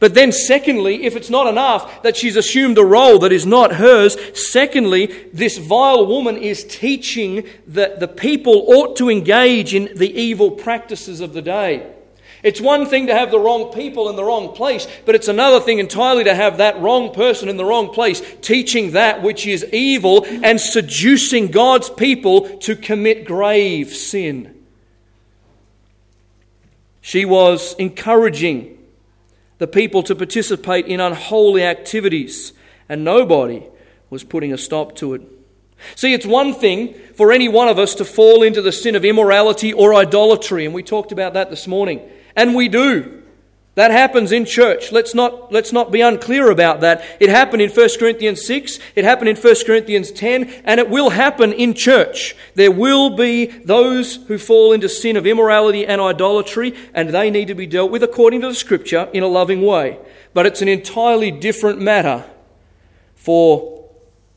[0.00, 3.74] But then, secondly, if it's not enough that she's assumed a role that is not
[3.74, 10.12] hers, secondly, this vile woman is teaching that the people ought to engage in the
[10.12, 11.94] evil practices of the day.
[12.42, 15.58] It's one thing to have the wrong people in the wrong place, but it's another
[15.58, 19.64] thing entirely to have that wrong person in the wrong place teaching that which is
[19.72, 24.54] evil and seducing God's people to commit grave sin.
[27.00, 28.77] She was encouraging
[29.58, 32.52] the people to participate in unholy activities,
[32.88, 33.64] and nobody
[34.10, 35.22] was putting a stop to it.
[35.94, 39.04] See, it's one thing for any one of us to fall into the sin of
[39.04, 42.00] immorality or idolatry, and we talked about that this morning.
[42.34, 43.17] And we do.
[43.78, 44.90] That happens in church.
[44.90, 47.00] Let's not, let's not be unclear about that.
[47.20, 51.10] It happened in 1 Corinthians 6, it happened in 1 Corinthians 10, and it will
[51.10, 52.34] happen in church.
[52.56, 57.46] There will be those who fall into sin of immorality and idolatry, and they need
[57.46, 60.00] to be dealt with according to the scripture in a loving way.
[60.34, 62.28] But it's an entirely different matter
[63.14, 63.90] for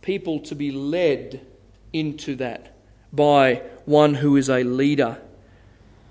[0.03, 1.43] people to be led
[1.91, 2.75] into that
[3.11, 5.19] by one who is a leader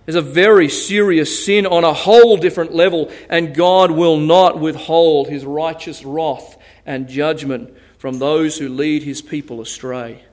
[0.06, 5.28] is a very serious sin on a whole different level, and God will not withhold
[5.28, 10.24] his righteous wrath and judgment from those who lead his people astray.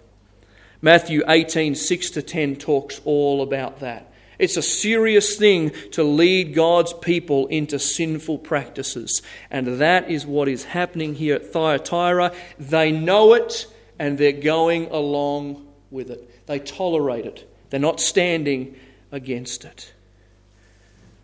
[0.82, 4.12] Matthew 18, 6 to 10 talks all about that.
[4.40, 9.24] It's a serious thing to lead God's people into sinful practices.
[9.50, 12.34] And that is what is happening here at Thyatira.
[12.60, 16.46] They know it and they're going along with it.
[16.46, 17.52] They tolerate it.
[17.70, 18.78] They're not standing
[19.12, 19.93] against it.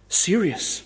[0.10, 0.84] Serious.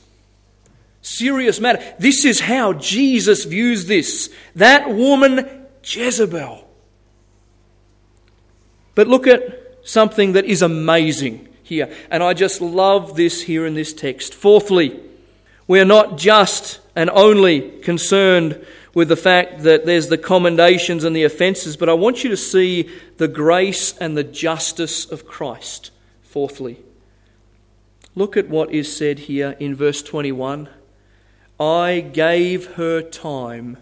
[1.01, 1.83] Serious matter.
[1.99, 4.33] This is how Jesus views this.
[4.55, 5.49] That woman,
[5.83, 6.67] Jezebel.
[8.95, 11.93] But look at something that is amazing here.
[12.09, 14.33] And I just love this here in this text.
[14.33, 14.99] Fourthly,
[15.67, 21.15] we are not just and only concerned with the fact that there's the commendations and
[21.15, 25.91] the offences, but I want you to see the grace and the justice of Christ.
[26.23, 26.79] Fourthly,
[28.17, 30.69] Look at what is said here in verse 21
[31.59, 33.77] I gave her time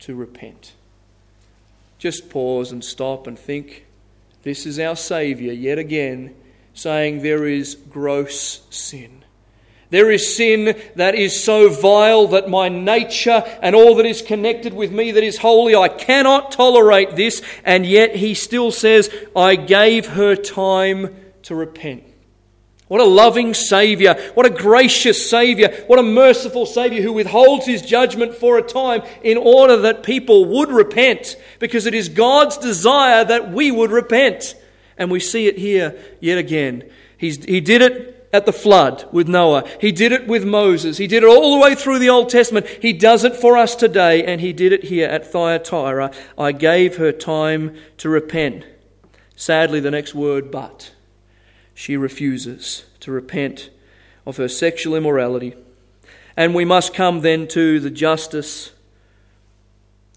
[0.00, 0.72] to repent.
[1.96, 3.86] Just pause and stop and think.
[4.42, 6.34] This is our Saviour yet again
[6.72, 9.22] saying there is gross sin.
[9.90, 14.74] There is sin that is so vile that my nature and all that is connected
[14.74, 17.40] with me that is holy, I cannot tolerate this.
[17.64, 21.14] And yet he still says, I gave her time
[21.44, 22.13] to repent.
[22.88, 24.14] What a loving Saviour.
[24.34, 25.70] What a gracious Saviour.
[25.86, 30.44] What a merciful Saviour who withholds his judgment for a time in order that people
[30.44, 34.54] would repent because it is God's desire that we would repent.
[34.98, 36.90] And we see it here yet again.
[37.16, 39.64] He's, he did it at the flood with Noah.
[39.80, 40.98] He did it with Moses.
[40.98, 42.66] He did it all the way through the Old Testament.
[42.66, 46.12] He does it for us today, and he did it here at Thyatira.
[46.36, 48.66] I gave her time to repent.
[49.36, 50.92] Sadly, the next word, but
[51.74, 53.70] she refuses to repent
[54.26, 55.54] of her sexual immorality.
[56.36, 58.72] And we must come then to the justice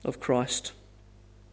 [0.04, 0.72] of Christ.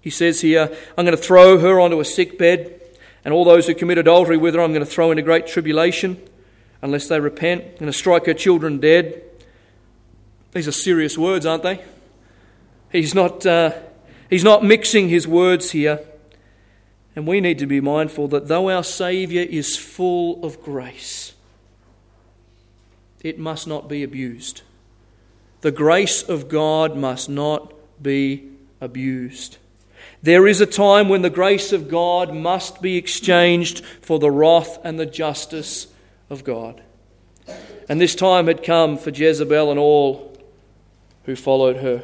[0.00, 2.80] He says here, I'm going to throw her onto a sick bed,
[3.24, 6.20] and all those who commit adultery with her, I'm going to throw into great tribulation
[6.82, 7.62] unless they repent.
[7.62, 9.22] I'm going to strike her children dead.
[10.52, 11.82] These are serious words, aren't they?
[12.92, 13.72] He's not, uh,
[14.30, 16.00] he's not mixing his words here.
[17.16, 21.34] And we need to be mindful that though our Saviour is full of grace,
[23.22, 24.62] it must not be abused.
[25.60, 27.72] The grace of God must not
[28.02, 28.50] be
[28.80, 29.58] abused.
[30.22, 34.78] There is a time when the grace of God must be exchanged for the wrath
[34.84, 35.86] and the justice
[36.28, 36.82] of God.
[37.88, 40.36] And this time had come for Jezebel and all
[41.24, 42.02] who followed her.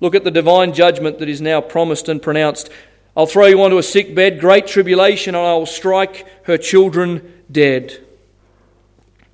[0.00, 2.70] Look at the divine judgment that is now promised and pronounced
[3.18, 7.42] I'll throw you onto a sick bed, great tribulation, and I will strike her children
[7.50, 7.98] dead.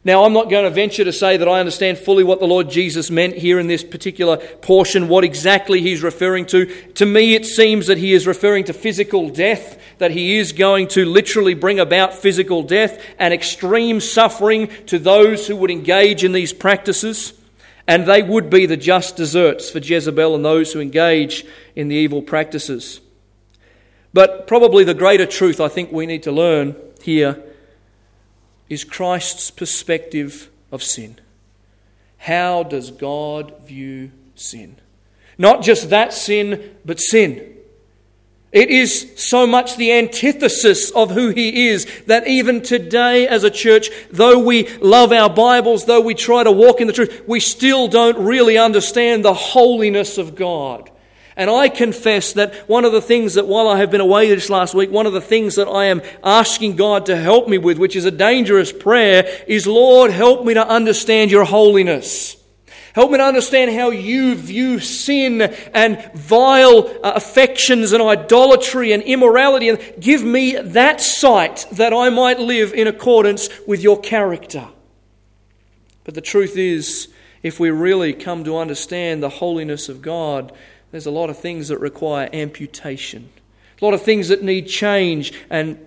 [0.04, 2.70] Now, I'm not going to venture to say that I understand fully what the Lord
[2.70, 6.64] Jesus meant here in this particular portion, what exactly he's referring to.
[6.94, 10.88] To me, it seems that he is referring to physical death, that he is going
[10.88, 16.32] to literally bring about physical death and extreme suffering to those who would engage in
[16.32, 17.34] these practices.
[17.86, 21.44] And they would be the just deserts for Jezebel and those who engage
[21.76, 23.02] in the evil practices.
[24.14, 27.42] But probably the greater truth I think we need to learn here
[28.70, 31.18] is Christ's perspective of sin.
[32.18, 34.76] How does God view sin?
[35.36, 37.50] Not just that sin, but sin.
[38.52, 43.50] It is so much the antithesis of who He is that even today, as a
[43.50, 47.40] church, though we love our Bibles, though we try to walk in the truth, we
[47.40, 50.88] still don't really understand the holiness of God.
[51.36, 54.50] And I confess that one of the things that while I have been away this
[54.50, 57.76] last week, one of the things that I am asking God to help me with,
[57.76, 62.36] which is a dangerous prayer, is Lord, help me to understand your holiness.
[62.94, 69.02] Help me to understand how you view sin and vile uh, affections and idolatry and
[69.02, 74.68] immorality, and give me that sight that I might live in accordance with your character.
[76.04, 77.08] But the truth is,
[77.42, 80.52] if we really come to understand the holiness of God,
[80.94, 83.28] there's a lot of things that require amputation,
[83.82, 85.32] a lot of things that need change.
[85.50, 85.84] And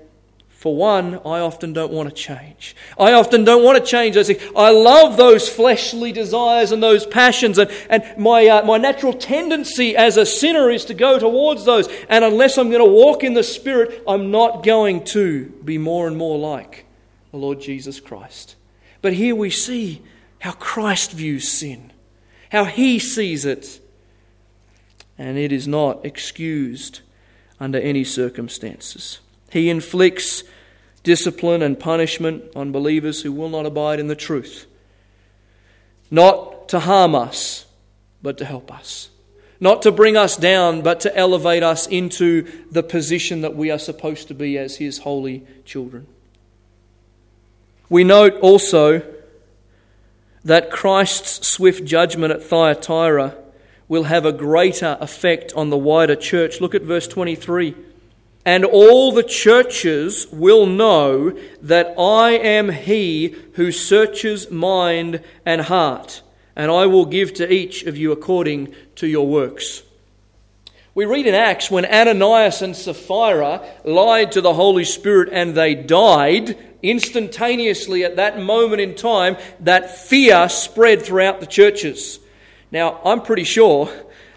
[0.50, 2.76] for one, I often don't want to change.
[3.00, 4.18] I often don't want to change.
[4.18, 9.96] I love those fleshly desires and those passions, and, and my, uh, my natural tendency
[9.96, 11.88] as a sinner is to go towards those.
[12.10, 16.08] And unless I'm going to walk in the Spirit, I'm not going to be more
[16.08, 16.86] and more like
[17.32, 18.58] the Lord Jesus Christ.
[19.02, 20.02] But here we see
[20.40, 21.94] how Christ views sin,
[22.52, 23.80] how he sees it
[25.18, 27.02] and it is not excused
[27.60, 29.20] under any circumstances.
[29.52, 30.44] He inflicts
[31.04, 34.68] discipline and punishment on believers who will not abide in the truth,
[36.12, 37.66] not to harm us,
[38.22, 39.10] but to help us.
[39.60, 43.80] Not to bring us down, but to elevate us into the position that we are
[43.80, 46.06] supposed to be as His holy children.
[47.90, 49.02] We note also
[50.44, 53.36] that Christ's swift judgment at Thyatira
[53.88, 56.60] will have a greater effect on the wider church.
[56.60, 57.76] Look at verse 23.
[58.46, 66.22] And all the churches will know that I am he who searches mind and heart,
[66.56, 69.84] and I will give to each of you according to your works.
[70.96, 75.76] We read in Acts when Ananias and Sapphira lied to the Holy Spirit and they
[75.76, 82.20] died, instantaneously at that moment in time, that fear spread throughout the churches.
[82.72, 83.90] Now, I'm pretty sure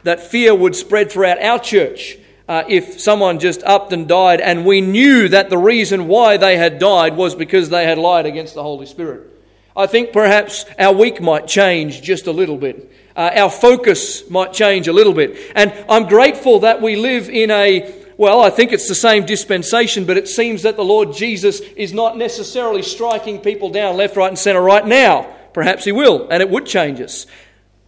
[0.04, 2.16] that fear would spread throughout our church
[2.48, 6.56] uh, if someone just upped and died and we knew that the reason why they
[6.56, 9.28] had died was because they had lied against the Holy Spirit.
[9.76, 12.90] I think perhaps our week might change just a little bit.
[13.14, 15.52] Uh, our focus might change a little bit.
[15.54, 20.04] And I'm grateful that we live in a, well, I think it's the same dispensation,
[20.04, 24.28] but it seems that the Lord Jesus is not necessarily striking people down left, right,
[24.28, 25.34] and centre right now.
[25.52, 27.26] Perhaps He will, and it would change us.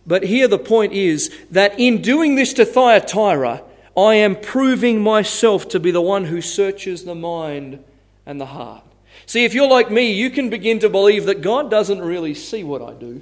[0.07, 3.62] But here the point is that in doing this to Thyatira,
[3.96, 7.82] I am proving myself to be the one who searches the mind
[8.26, 8.82] and the heart.
[9.26, 12.64] See, if you're like me, you can begin to believe that God doesn't really see
[12.64, 13.20] what I do.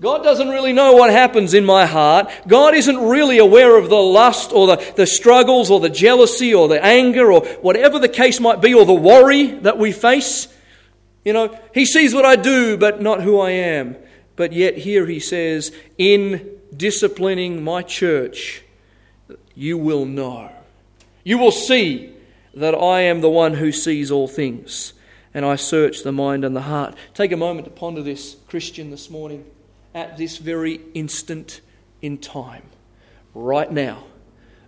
[0.00, 2.30] God doesn't really know what happens in my heart.
[2.46, 6.68] God isn't really aware of the lust or the, the struggles or the jealousy or
[6.68, 10.48] the anger or whatever the case might be or the worry that we face.
[11.24, 13.96] You know, He sees what I do, but not who I am.
[14.36, 18.62] But yet, here he says, in disciplining my church,
[19.54, 20.50] you will know.
[21.22, 22.12] You will see
[22.54, 24.92] that I am the one who sees all things,
[25.32, 26.96] and I search the mind and the heart.
[27.14, 29.44] Take a moment to ponder this, Christian, this morning,
[29.94, 31.60] at this very instant
[32.02, 32.64] in time.
[33.34, 34.04] Right now,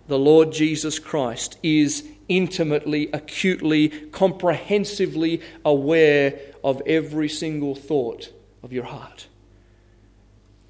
[0.07, 8.31] the Lord Jesus Christ is intimately, acutely, comprehensively aware of every single thought
[8.63, 9.26] of your heart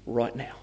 [0.08, 0.54] right now.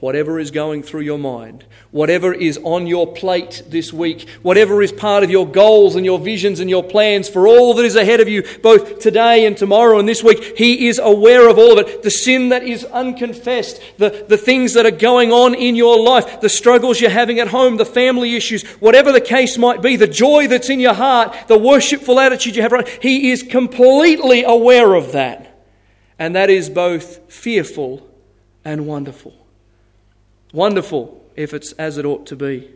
[0.00, 4.92] Whatever is going through your mind, whatever is on your plate this week, whatever is
[4.92, 8.18] part of your goals and your visions and your plans for all that is ahead
[8.18, 11.86] of you, both today and tomorrow and this week, He is aware of all of
[11.86, 12.02] it.
[12.02, 16.40] The sin that is unconfessed, the, the things that are going on in your life,
[16.40, 20.06] the struggles you're having at home, the family issues, whatever the case might be, the
[20.06, 24.94] joy that's in your heart, the worshipful attitude you have, right, He is completely aware
[24.94, 25.62] of that.
[26.18, 28.09] And that is both fearful
[28.64, 29.34] and wonderful.
[30.52, 32.70] Wonderful if it's as it ought to be.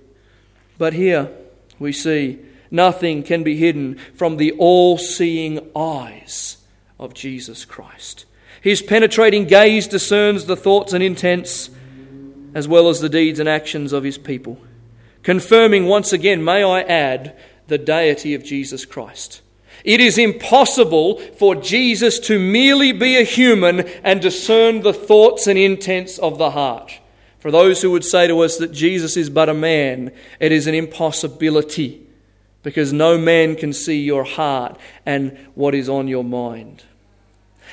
[0.78, 1.30] But here
[1.78, 6.58] we see nothing can be hidden from the all seeing eyes
[6.98, 8.24] of Jesus Christ.
[8.60, 11.70] His penetrating gaze discerns the thoughts and intents
[12.54, 14.58] as well as the deeds and actions of his people,
[15.22, 19.42] confirming once again, may I add, the deity of Jesus Christ.
[19.84, 25.58] It is impossible for Jesus to merely be a human and discern the thoughts and
[25.58, 26.98] intents of the heart.
[27.38, 30.10] For those who would say to us that Jesus is but a man,
[30.40, 32.00] it is an impossibility
[32.62, 36.82] because no man can see your heart and what is on your mind.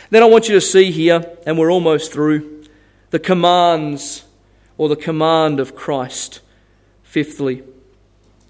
[0.10, 2.66] Then I want you to see here, and we're almost through,
[3.12, 4.26] the commands
[4.78, 6.42] or the command of Christ.
[7.04, 7.64] Fifthly,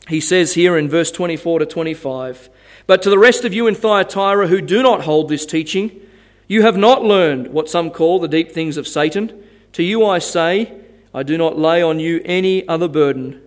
[0.07, 2.49] he says here in verse 24 to 25,
[2.87, 5.99] But to the rest of you in Thyatira who do not hold this teaching,
[6.47, 9.43] you have not learned what some call the deep things of Satan.
[9.73, 10.73] To you I say,
[11.13, 13.41] I do not lay on you any other burden.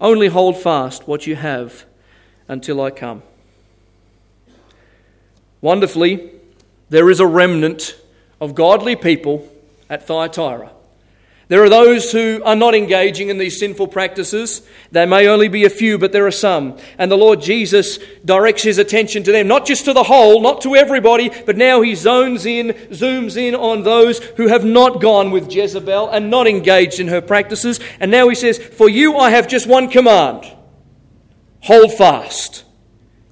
[0.00, 1.84] Only hold fast what you have
[2.48, 3.22] until I come.
[5.60, 6.30] Wonderfully,
[6.88, 7.96] there is a remnant
[8.40, 9.50] of godly people
[9.88, 10.70] at Thyatira.
[11.48, 14.62] There are those who are not engaging in these sinful practices.
[14.90, 16.76] There may only be a few, but there are some.
[16.98, 20.60] And the Lord Jesus directs his attention to them, not just to the whole, not
[20.62, 25.30] to everybody, but now he zones in, zooms in on those who have not gone
[25.30, 27.78] with Jezebel and not engaged in her practices.
[28.00, 30.52] And now he says, For you I have just one command
[31.60, 32.64] hold fast,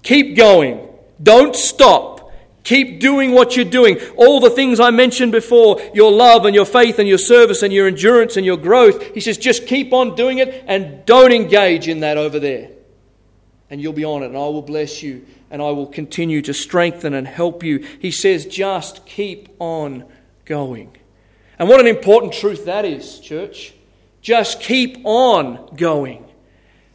[0.03, 0.89] keep going,
[1.23, 2.14] don't stop.
[2.65, 3.99] Keep doing what you're doing.
[4.17, 7.73] All the things I mentioned before your love and your faith and your service and
[7.73, 9.15] your endurance and your growth.
[9.15, 12.71] He says, just keep on doing it and don't engage in that over there.
[13.69, 16.55] And you'll be on it, and I will bless you, and I will continue to
[16.55, 17.79] strengthen and help you.
[17.99, 20.05] He says, just keep on
[20.45, 20.97] going.
[21.59, 23.75] And what an important truth that is, church.
[24.21, 26.25] Just keep on going.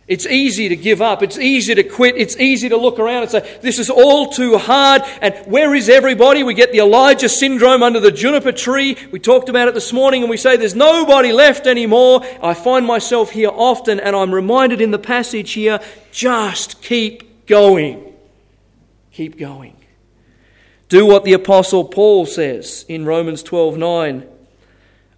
[0.09, 1.21] It's easy to give up.
[1.21, 2.17] It's easy to quit.
[2.17, 5.03] It's easy to look around and say, this is all too hard.
[5.21, 6.41] And where is everybody?
[6.41, 8.97] We get the Elijah syndrome under the juniper tree.
[9.11, 12.21] We talked about it this morning and we say, there's nobody left anymore.
[12.41, 15.79] I find myself here often and I'm reminded in the passage here,
[16.11, 18.11] just keep going.
[19.11, 19.75] Keep going.
[20.87, 24.27] Do what the apostle Paul says in Romans 12 9.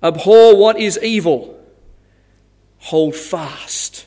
[0.04, 1.58] Abhor what is evil.
[2.80, 4.06] Hold fast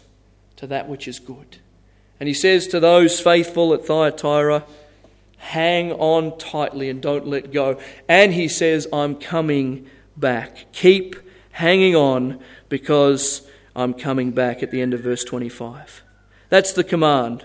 [0.64, 1.58] to that which is good.
[2.18, 4.64] And he says to those faithful at Thyatira,
[5.36, 7.78] hang on tightly and don't let go.
[8.08, 10.72] And he says, I'm coming back.
[10.72, 11.16] Keep
[11.50, 12.40] hanging on
[12.70, 13.46] because
[13.76, 16.02] I'm coming back at the end of verse 25.
[16.48, 17.44] That's the command.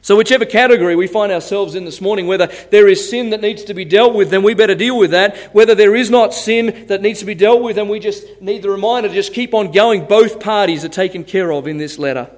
[0.00, 3.64] So, whichever category we find ourselves in this morning, whether there is sin that needs
[3.64, 5.36] to be dealt with, then we better deal with that.
[5.54, 8.62] Whether there is not sin that needs to be dealt with, then we just need
[8.62, 10.06] the reminder to just keep on going.
[10.06, 12.30] Both parties are taken care of in this letter.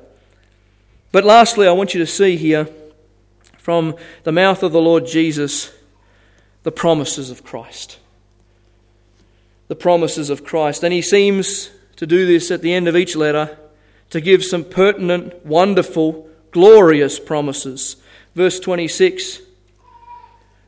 [1.12, 2.68] But lastly, I want you to see here
[3.58, 3.94] from
[4.24, 5.70] the mouth of the Lord Jesus
[6.62, 7.98] the promises of Christ.
[9.68, 10.82] The promises of Christ.
[10.82, 13.58] And he seems to do this at the end of each letter
[14.10, 17.96] to give some pertinent, wonderful, glorious promises.
[18.34, 19.40] Verse 26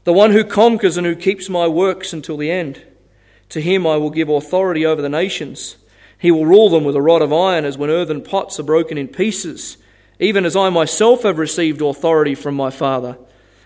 [0.05, 2.83] The one who conquers and who keeps my works until the end,
[3.51, 5.77] to him I will give authority over the nations.
[6.19, 8.97] He will rule them with a rod of iron, as when earthen pots are broken
[8.97, 9.77] in pieces,
[10.21, 13.19] even as I myself have received authority from my Father.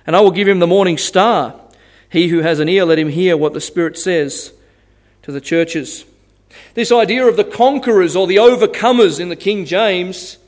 [0.07, 1.61] And I will give him the morning star.
[2.09, 4.55] He who has an ear, let him hear what the Spirit says
[5.23, 6.07] to the churches.
[6.75, 10.39] This idea of the conquerors or the overcomers in the King James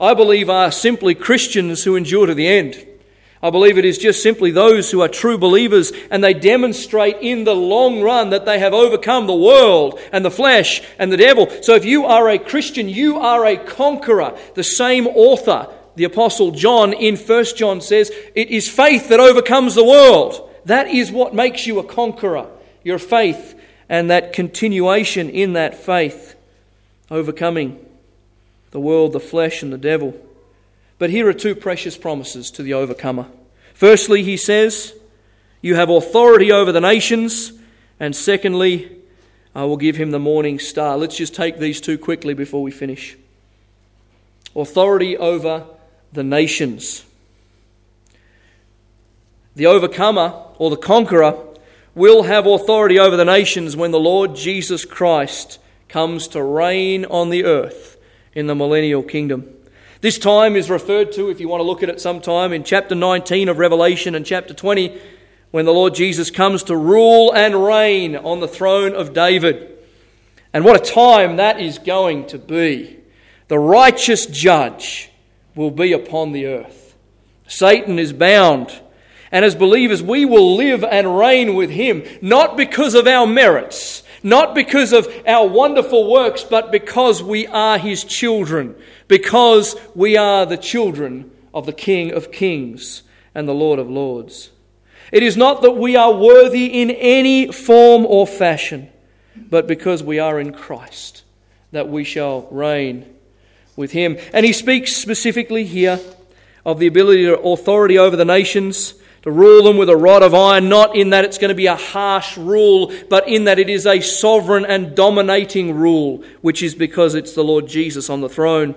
[0.00, 2.86] I believe are simply Christians who endure to the end.
[3.42, 7.44] I believe it is just simply those who are true believers and they demonstrate in
[7.44, 11.48] the long run that they have overcome the world and the flesh and the devil.
[11.62, 14.36] So if you are a Christian, you are a conqueror.
[14.54, 19.74] The same author, the apostle John in 1 John says, it is faith that overcomes
[19.74, 20.50] the world.
[20.64, 22.48] That is what makes you a conqueror.
[22.82, 23.54] Your faith
[23.88, 26.34] and that continuation in that faith,
[27.10, 27.85] overcoming
[28.70, 30.14] the world, the flesh, and the devil.
[30.98, 33.26] But here are two precious promises to the overcomer.
[33.74, 34.94] Firstly, he says,
[35.60, 37.52] You have authority over the nations.
[37.98, 38.90] And secondly,
[39.54, 40.96] I will give him the morning star.
[40.96, 43.16] Let's just take these two quickly before we finish.
[44.54, 45.64] Authority over
[46.12, 47.04] the nations.
[49.54, 51.38] The overcomer or the conqueror
[51.94, 55.58] will have authority over the nations when the Lord Jesus Christ
[55.88, 57.95] comes to reign on the earth
[58.36, 59.48] in the millennial kingdom.
[60.02, 62.94] This time is referred to, if you want to look at it sometime, in chapter
[62.94, 65.00] 19 of Revelation and chapter 20,
[65.50, 69.78] when the Lord Jesus comes to rule and reign on the throne of David.
[70.52, 72.98] And what a time that is going to be.
[73.48, 75.10] The righteous judge
[75.54, 76.94] will be upon the earth.
[77.48, 78.78] Satan is bound.
[79.32, 84.02] And as believers, we will live and reign with Him, not because of our merits,
[84.26, 88.74] not because of our wonderful works, but because we are His children,
[89.06, 93.04] because we are the children of the King of Kings
[93.36, 94.50] and the Lord of Lords.
[95.12, 98.88] It is not that we are worthy in any form or fashion,
[99.36, 101.22] but because we are in Christ,
[101.70, 103.06] that we shall reign
[103.76, 104.18] with Him.
[104.32, 106.00] And He speaks specifically here
[106.64, 108.94] of the ability to authority over the nations
[109.26, 111.66] to rule them with a rod of iron, not in that it's going to be
[111.66, 116.76] a harsh rule, but in that it is a sovereign and dominating rule, which is
[116.76, 118.76] because it's the Lord Jesus on the throne.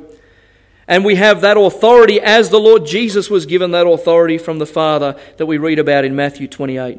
[0.87, 4.65] And we have that authority as the Lord Jesus was given that authority from the
[4.65, 6.97] Father that we read about in Matthew 28.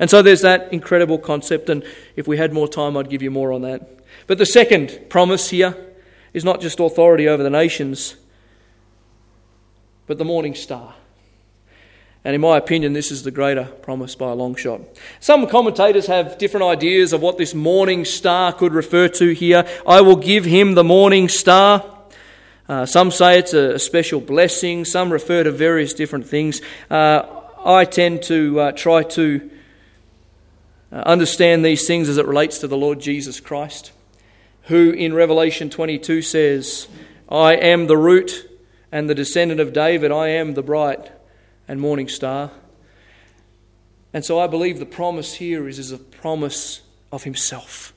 [0.00, 1.84] And so there's that incredible concept, and
[2.16, 3.88] if we had more time, I'd give you more on that.
[4.26, 5.76] But the second promise here
[6.32, 8.16] is not just authority over the nations,
[10.08, 10.96] but the morning star.
[12.24, 14.82] And in my opinion, this is the greater promise by a long shot.
[15.20, 19.66] Some commentators have different ideas of what this morning star could refer to here.
[19.86, 21.82] I will give him the morning star.
[22.68, 24.84] Uh, some say it's a, special blessing.
[24.84, 26.60] Some refer to various different things.
[26.90, 27.22] Uh,
[27.64, 29.50] I tend to uh, try to
[30.92, 33.92] uh, understand these things as it relates to the Lord Jesus Christ,
[34.64, 36.86] who in Revelation 22 says,
[37.30, 38.46] I am the root
[38.92, 40.12] and the descendant of David.
[40.12, 41.10] I am the bright
[41.70, 42.50] and morning star.
[44.12, 46.80] And so I believe the promise here is, is a promise
[47.12, 47.94] of himself.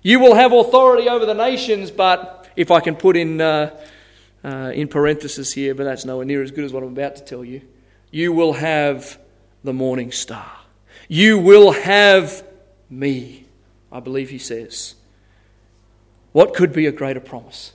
[0.00, 3.76] You will have authority over the nations, but if I can put in, uh,
[4.44, 7.24] uh, in parenthesis here, but that's nowhere near as good as what I'm about to
[7.24, 7.62] tell you,
[8.12, 9.18] you will have
[9.64, 10.48] the morning star.
[11.08, 12.44] You will have
[12.88, 13.44] me,
[13.90, 14.94] I believe he says.
[16.30, 17.72] What could be a greater promise?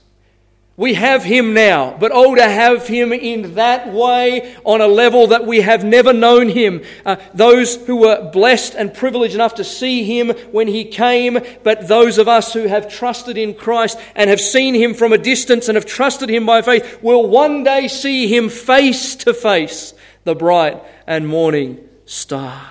[0.78, 5.28] We have him now, but oh, to have him in that way on a level
[5.28, 6.82] that we have never known him.
[7.06, 11.88] Uh, those who were blessed and privileged enough to see him when he came, but
[11.88, 15.68] those of us who have trusted in Christ and have seen him from a distance
[15.68, 20.34] and have trusted him by faith will one day see him face to face, the
[20.34, 22.68] bright and morning star.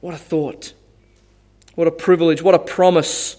[0.00, 0.74] What a thought.
[1.74, 2.40] What a privilege.
[2.40, 3.36] What a promise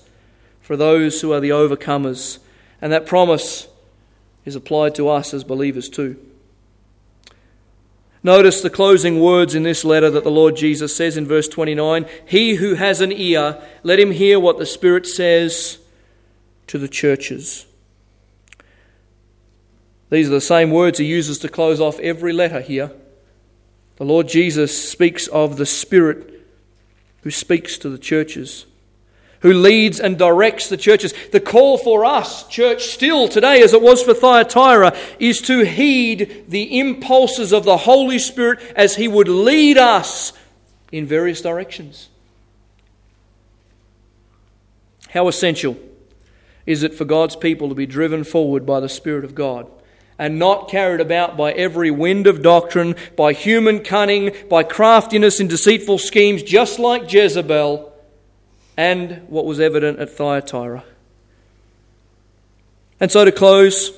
[0.59, 2.39] for those who are the overcomers.
[2.81, 3.69] And that promise
[4.47, 6.15] is applied to us as believers too.
[8.23, 12.05] Notice the closing words in this letter that the Lord Jesus says in verse 29
[12.25, 15.79] He who has an ear, let him hear what the Spirit says
[16.67, 17.65] to the churches.
[20.09, 22.93] These are the same words he uses to close off every letter here.
[23.97, 26.47] The Lord Jesus speaks of the Spirit
[27.23, 28.65] who speaks to the churches
[29.47, 31.13] who leads and directs the churches.
[31.31, 36.43] The call for us, church, still today, as it was for Thyatira, is to heed
[36.49, 40.33] the impulses of the Holy Spirit as He would lead us
[40.91, 42.09] in various directions.
[45.11, 45.77] How essential
[46.65, 49.71] is it for God's people to be driven forward by the Spirit of God?
[50.19, 55.47] and not carried about by every wind of doctrine, by human cunning, by craftiness and
[55.47, 57.93] deceitful schemes, just like Jezebel,
[58.78, 60.84] and what was evident at Thyatira.
[62.99, 63.91] And so, to close,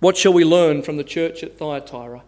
[0.00, 2.22] what shall we learn from the church at Thyatira?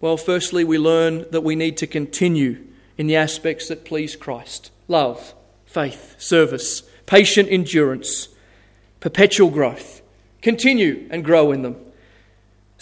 [0.00, 2.66] Well, firstly, we learn that we need to continue
[2.98, 8.28] in the aspects that please Christ love, faith, service, patient endurance,
[9.00, 10.02] perpetual growth.
[10.42, 11.76] Continue and grow in them.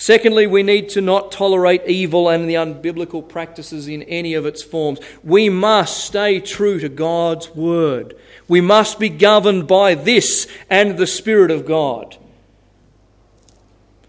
[0.00, 4.62] Secondly, we need to not tolerate evil and the unbiblical practices in any of its
[4.62, 4.98] forms.
[5.22, 8.16] We must stay true to God's word.
[8.48, 12.16] We must be governed by this and the Spirit of God.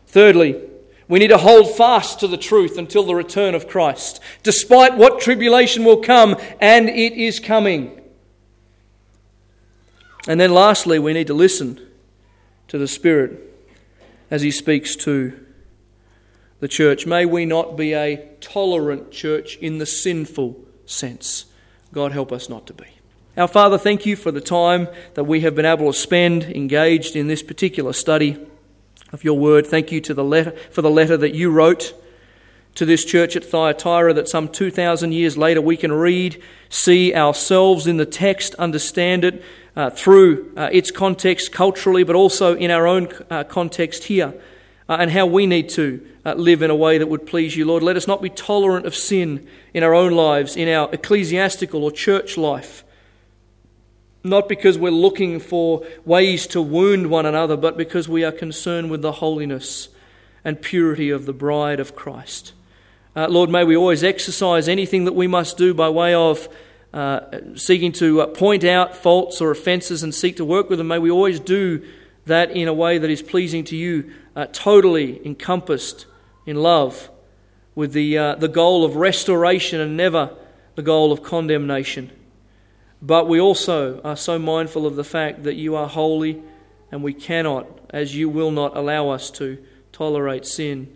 [0.07, 0.61] Thirdly,
[1.09, 5.19] we need to hold fast to the truth until the return of Christ, despite what
[5.19, 7.99] tribulation will come, and it is coming.
[10.25, 11.85] And then lastly, we need to listen
[12.69, 13.41] to the Spirit
[14.29, 15.47] as He speaks to
[16.61, 17.05] the church.
[17.05, 21.45] May we not be a tolerant church in the sinful sense.
[21.91, 22.85] God help us not to be.
[23.35, 27.15] Our Father, thank you for the time that we have been able to spend engaged
[27.15, 28.37] in this particular study
[29.11, 29.65] of your word.
[29.65, 31.95] Thank you to the letter, for the letter that you wrote
[32.75, 37.87] to this church at Thyatira that some 2,000 years later we can read, see ourselves
[37.87, 39.43] in the text, understand it
[39.75, 44.33] uh, through uh, its context culturally, but also in our own uh, context here
[44.91, 47.63] uh, and how we need to uh, live in a way that would please you,
[47.63, 47.81] Lord.
[47.81, 51.93] Let us not be tolerant of sin in our own lives, in our ecclesiastical or
[51.93, 52.83] church life.
[54.21, 58.91] Not because we're looking for ways to wound one another, but because we are concerned
[58.91, 59.87] with the holiness
[60.43, 62.51] and purity of the bride of Christ.
[63.15, 66.49] Uh, Lord, may we always exercise anything that we must do by way of
[66.93, 67.21] uh,
[67.55, 70.89] seeking to uh, point out faults or offences and seek to work with them.
[70.89, 71.81] May we always do
[72.25, 76.05] that in a way that is pleasing to you, uh, totally encompassed
[76.45, 77.09] in love,
[77.75, 80.35] with the, uh, the goal of restoration and never
[80.75, 82.11] the goal of condemnation.
[83.01, 86.41] But we also are so mindful of the fact that you are holy
[86.91, 89.57] and we cannot, as you will not allow us to,
[89.91, 90.93] tolerate sin.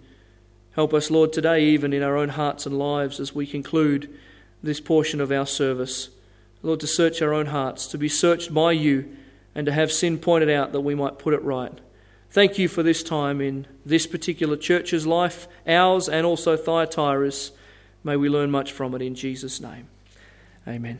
[0.73, 4.13] Help us, Lord, today, even in our own hearts and lives, as we conclude
[4.61, 6.09] this portion of our service.
[6.61, 9.15] Lord, to search our own hearts, to be searched by you,
[9.53, 11.79] and to have sin pointed out that we might put it right.
[12.35, 17.53] Thank you for this time in this particular church's life, ours and also Thyatira's.
[18.03, 19.87] May we learn much from it in Jesus' name.
[20.67, 20.99] Amen.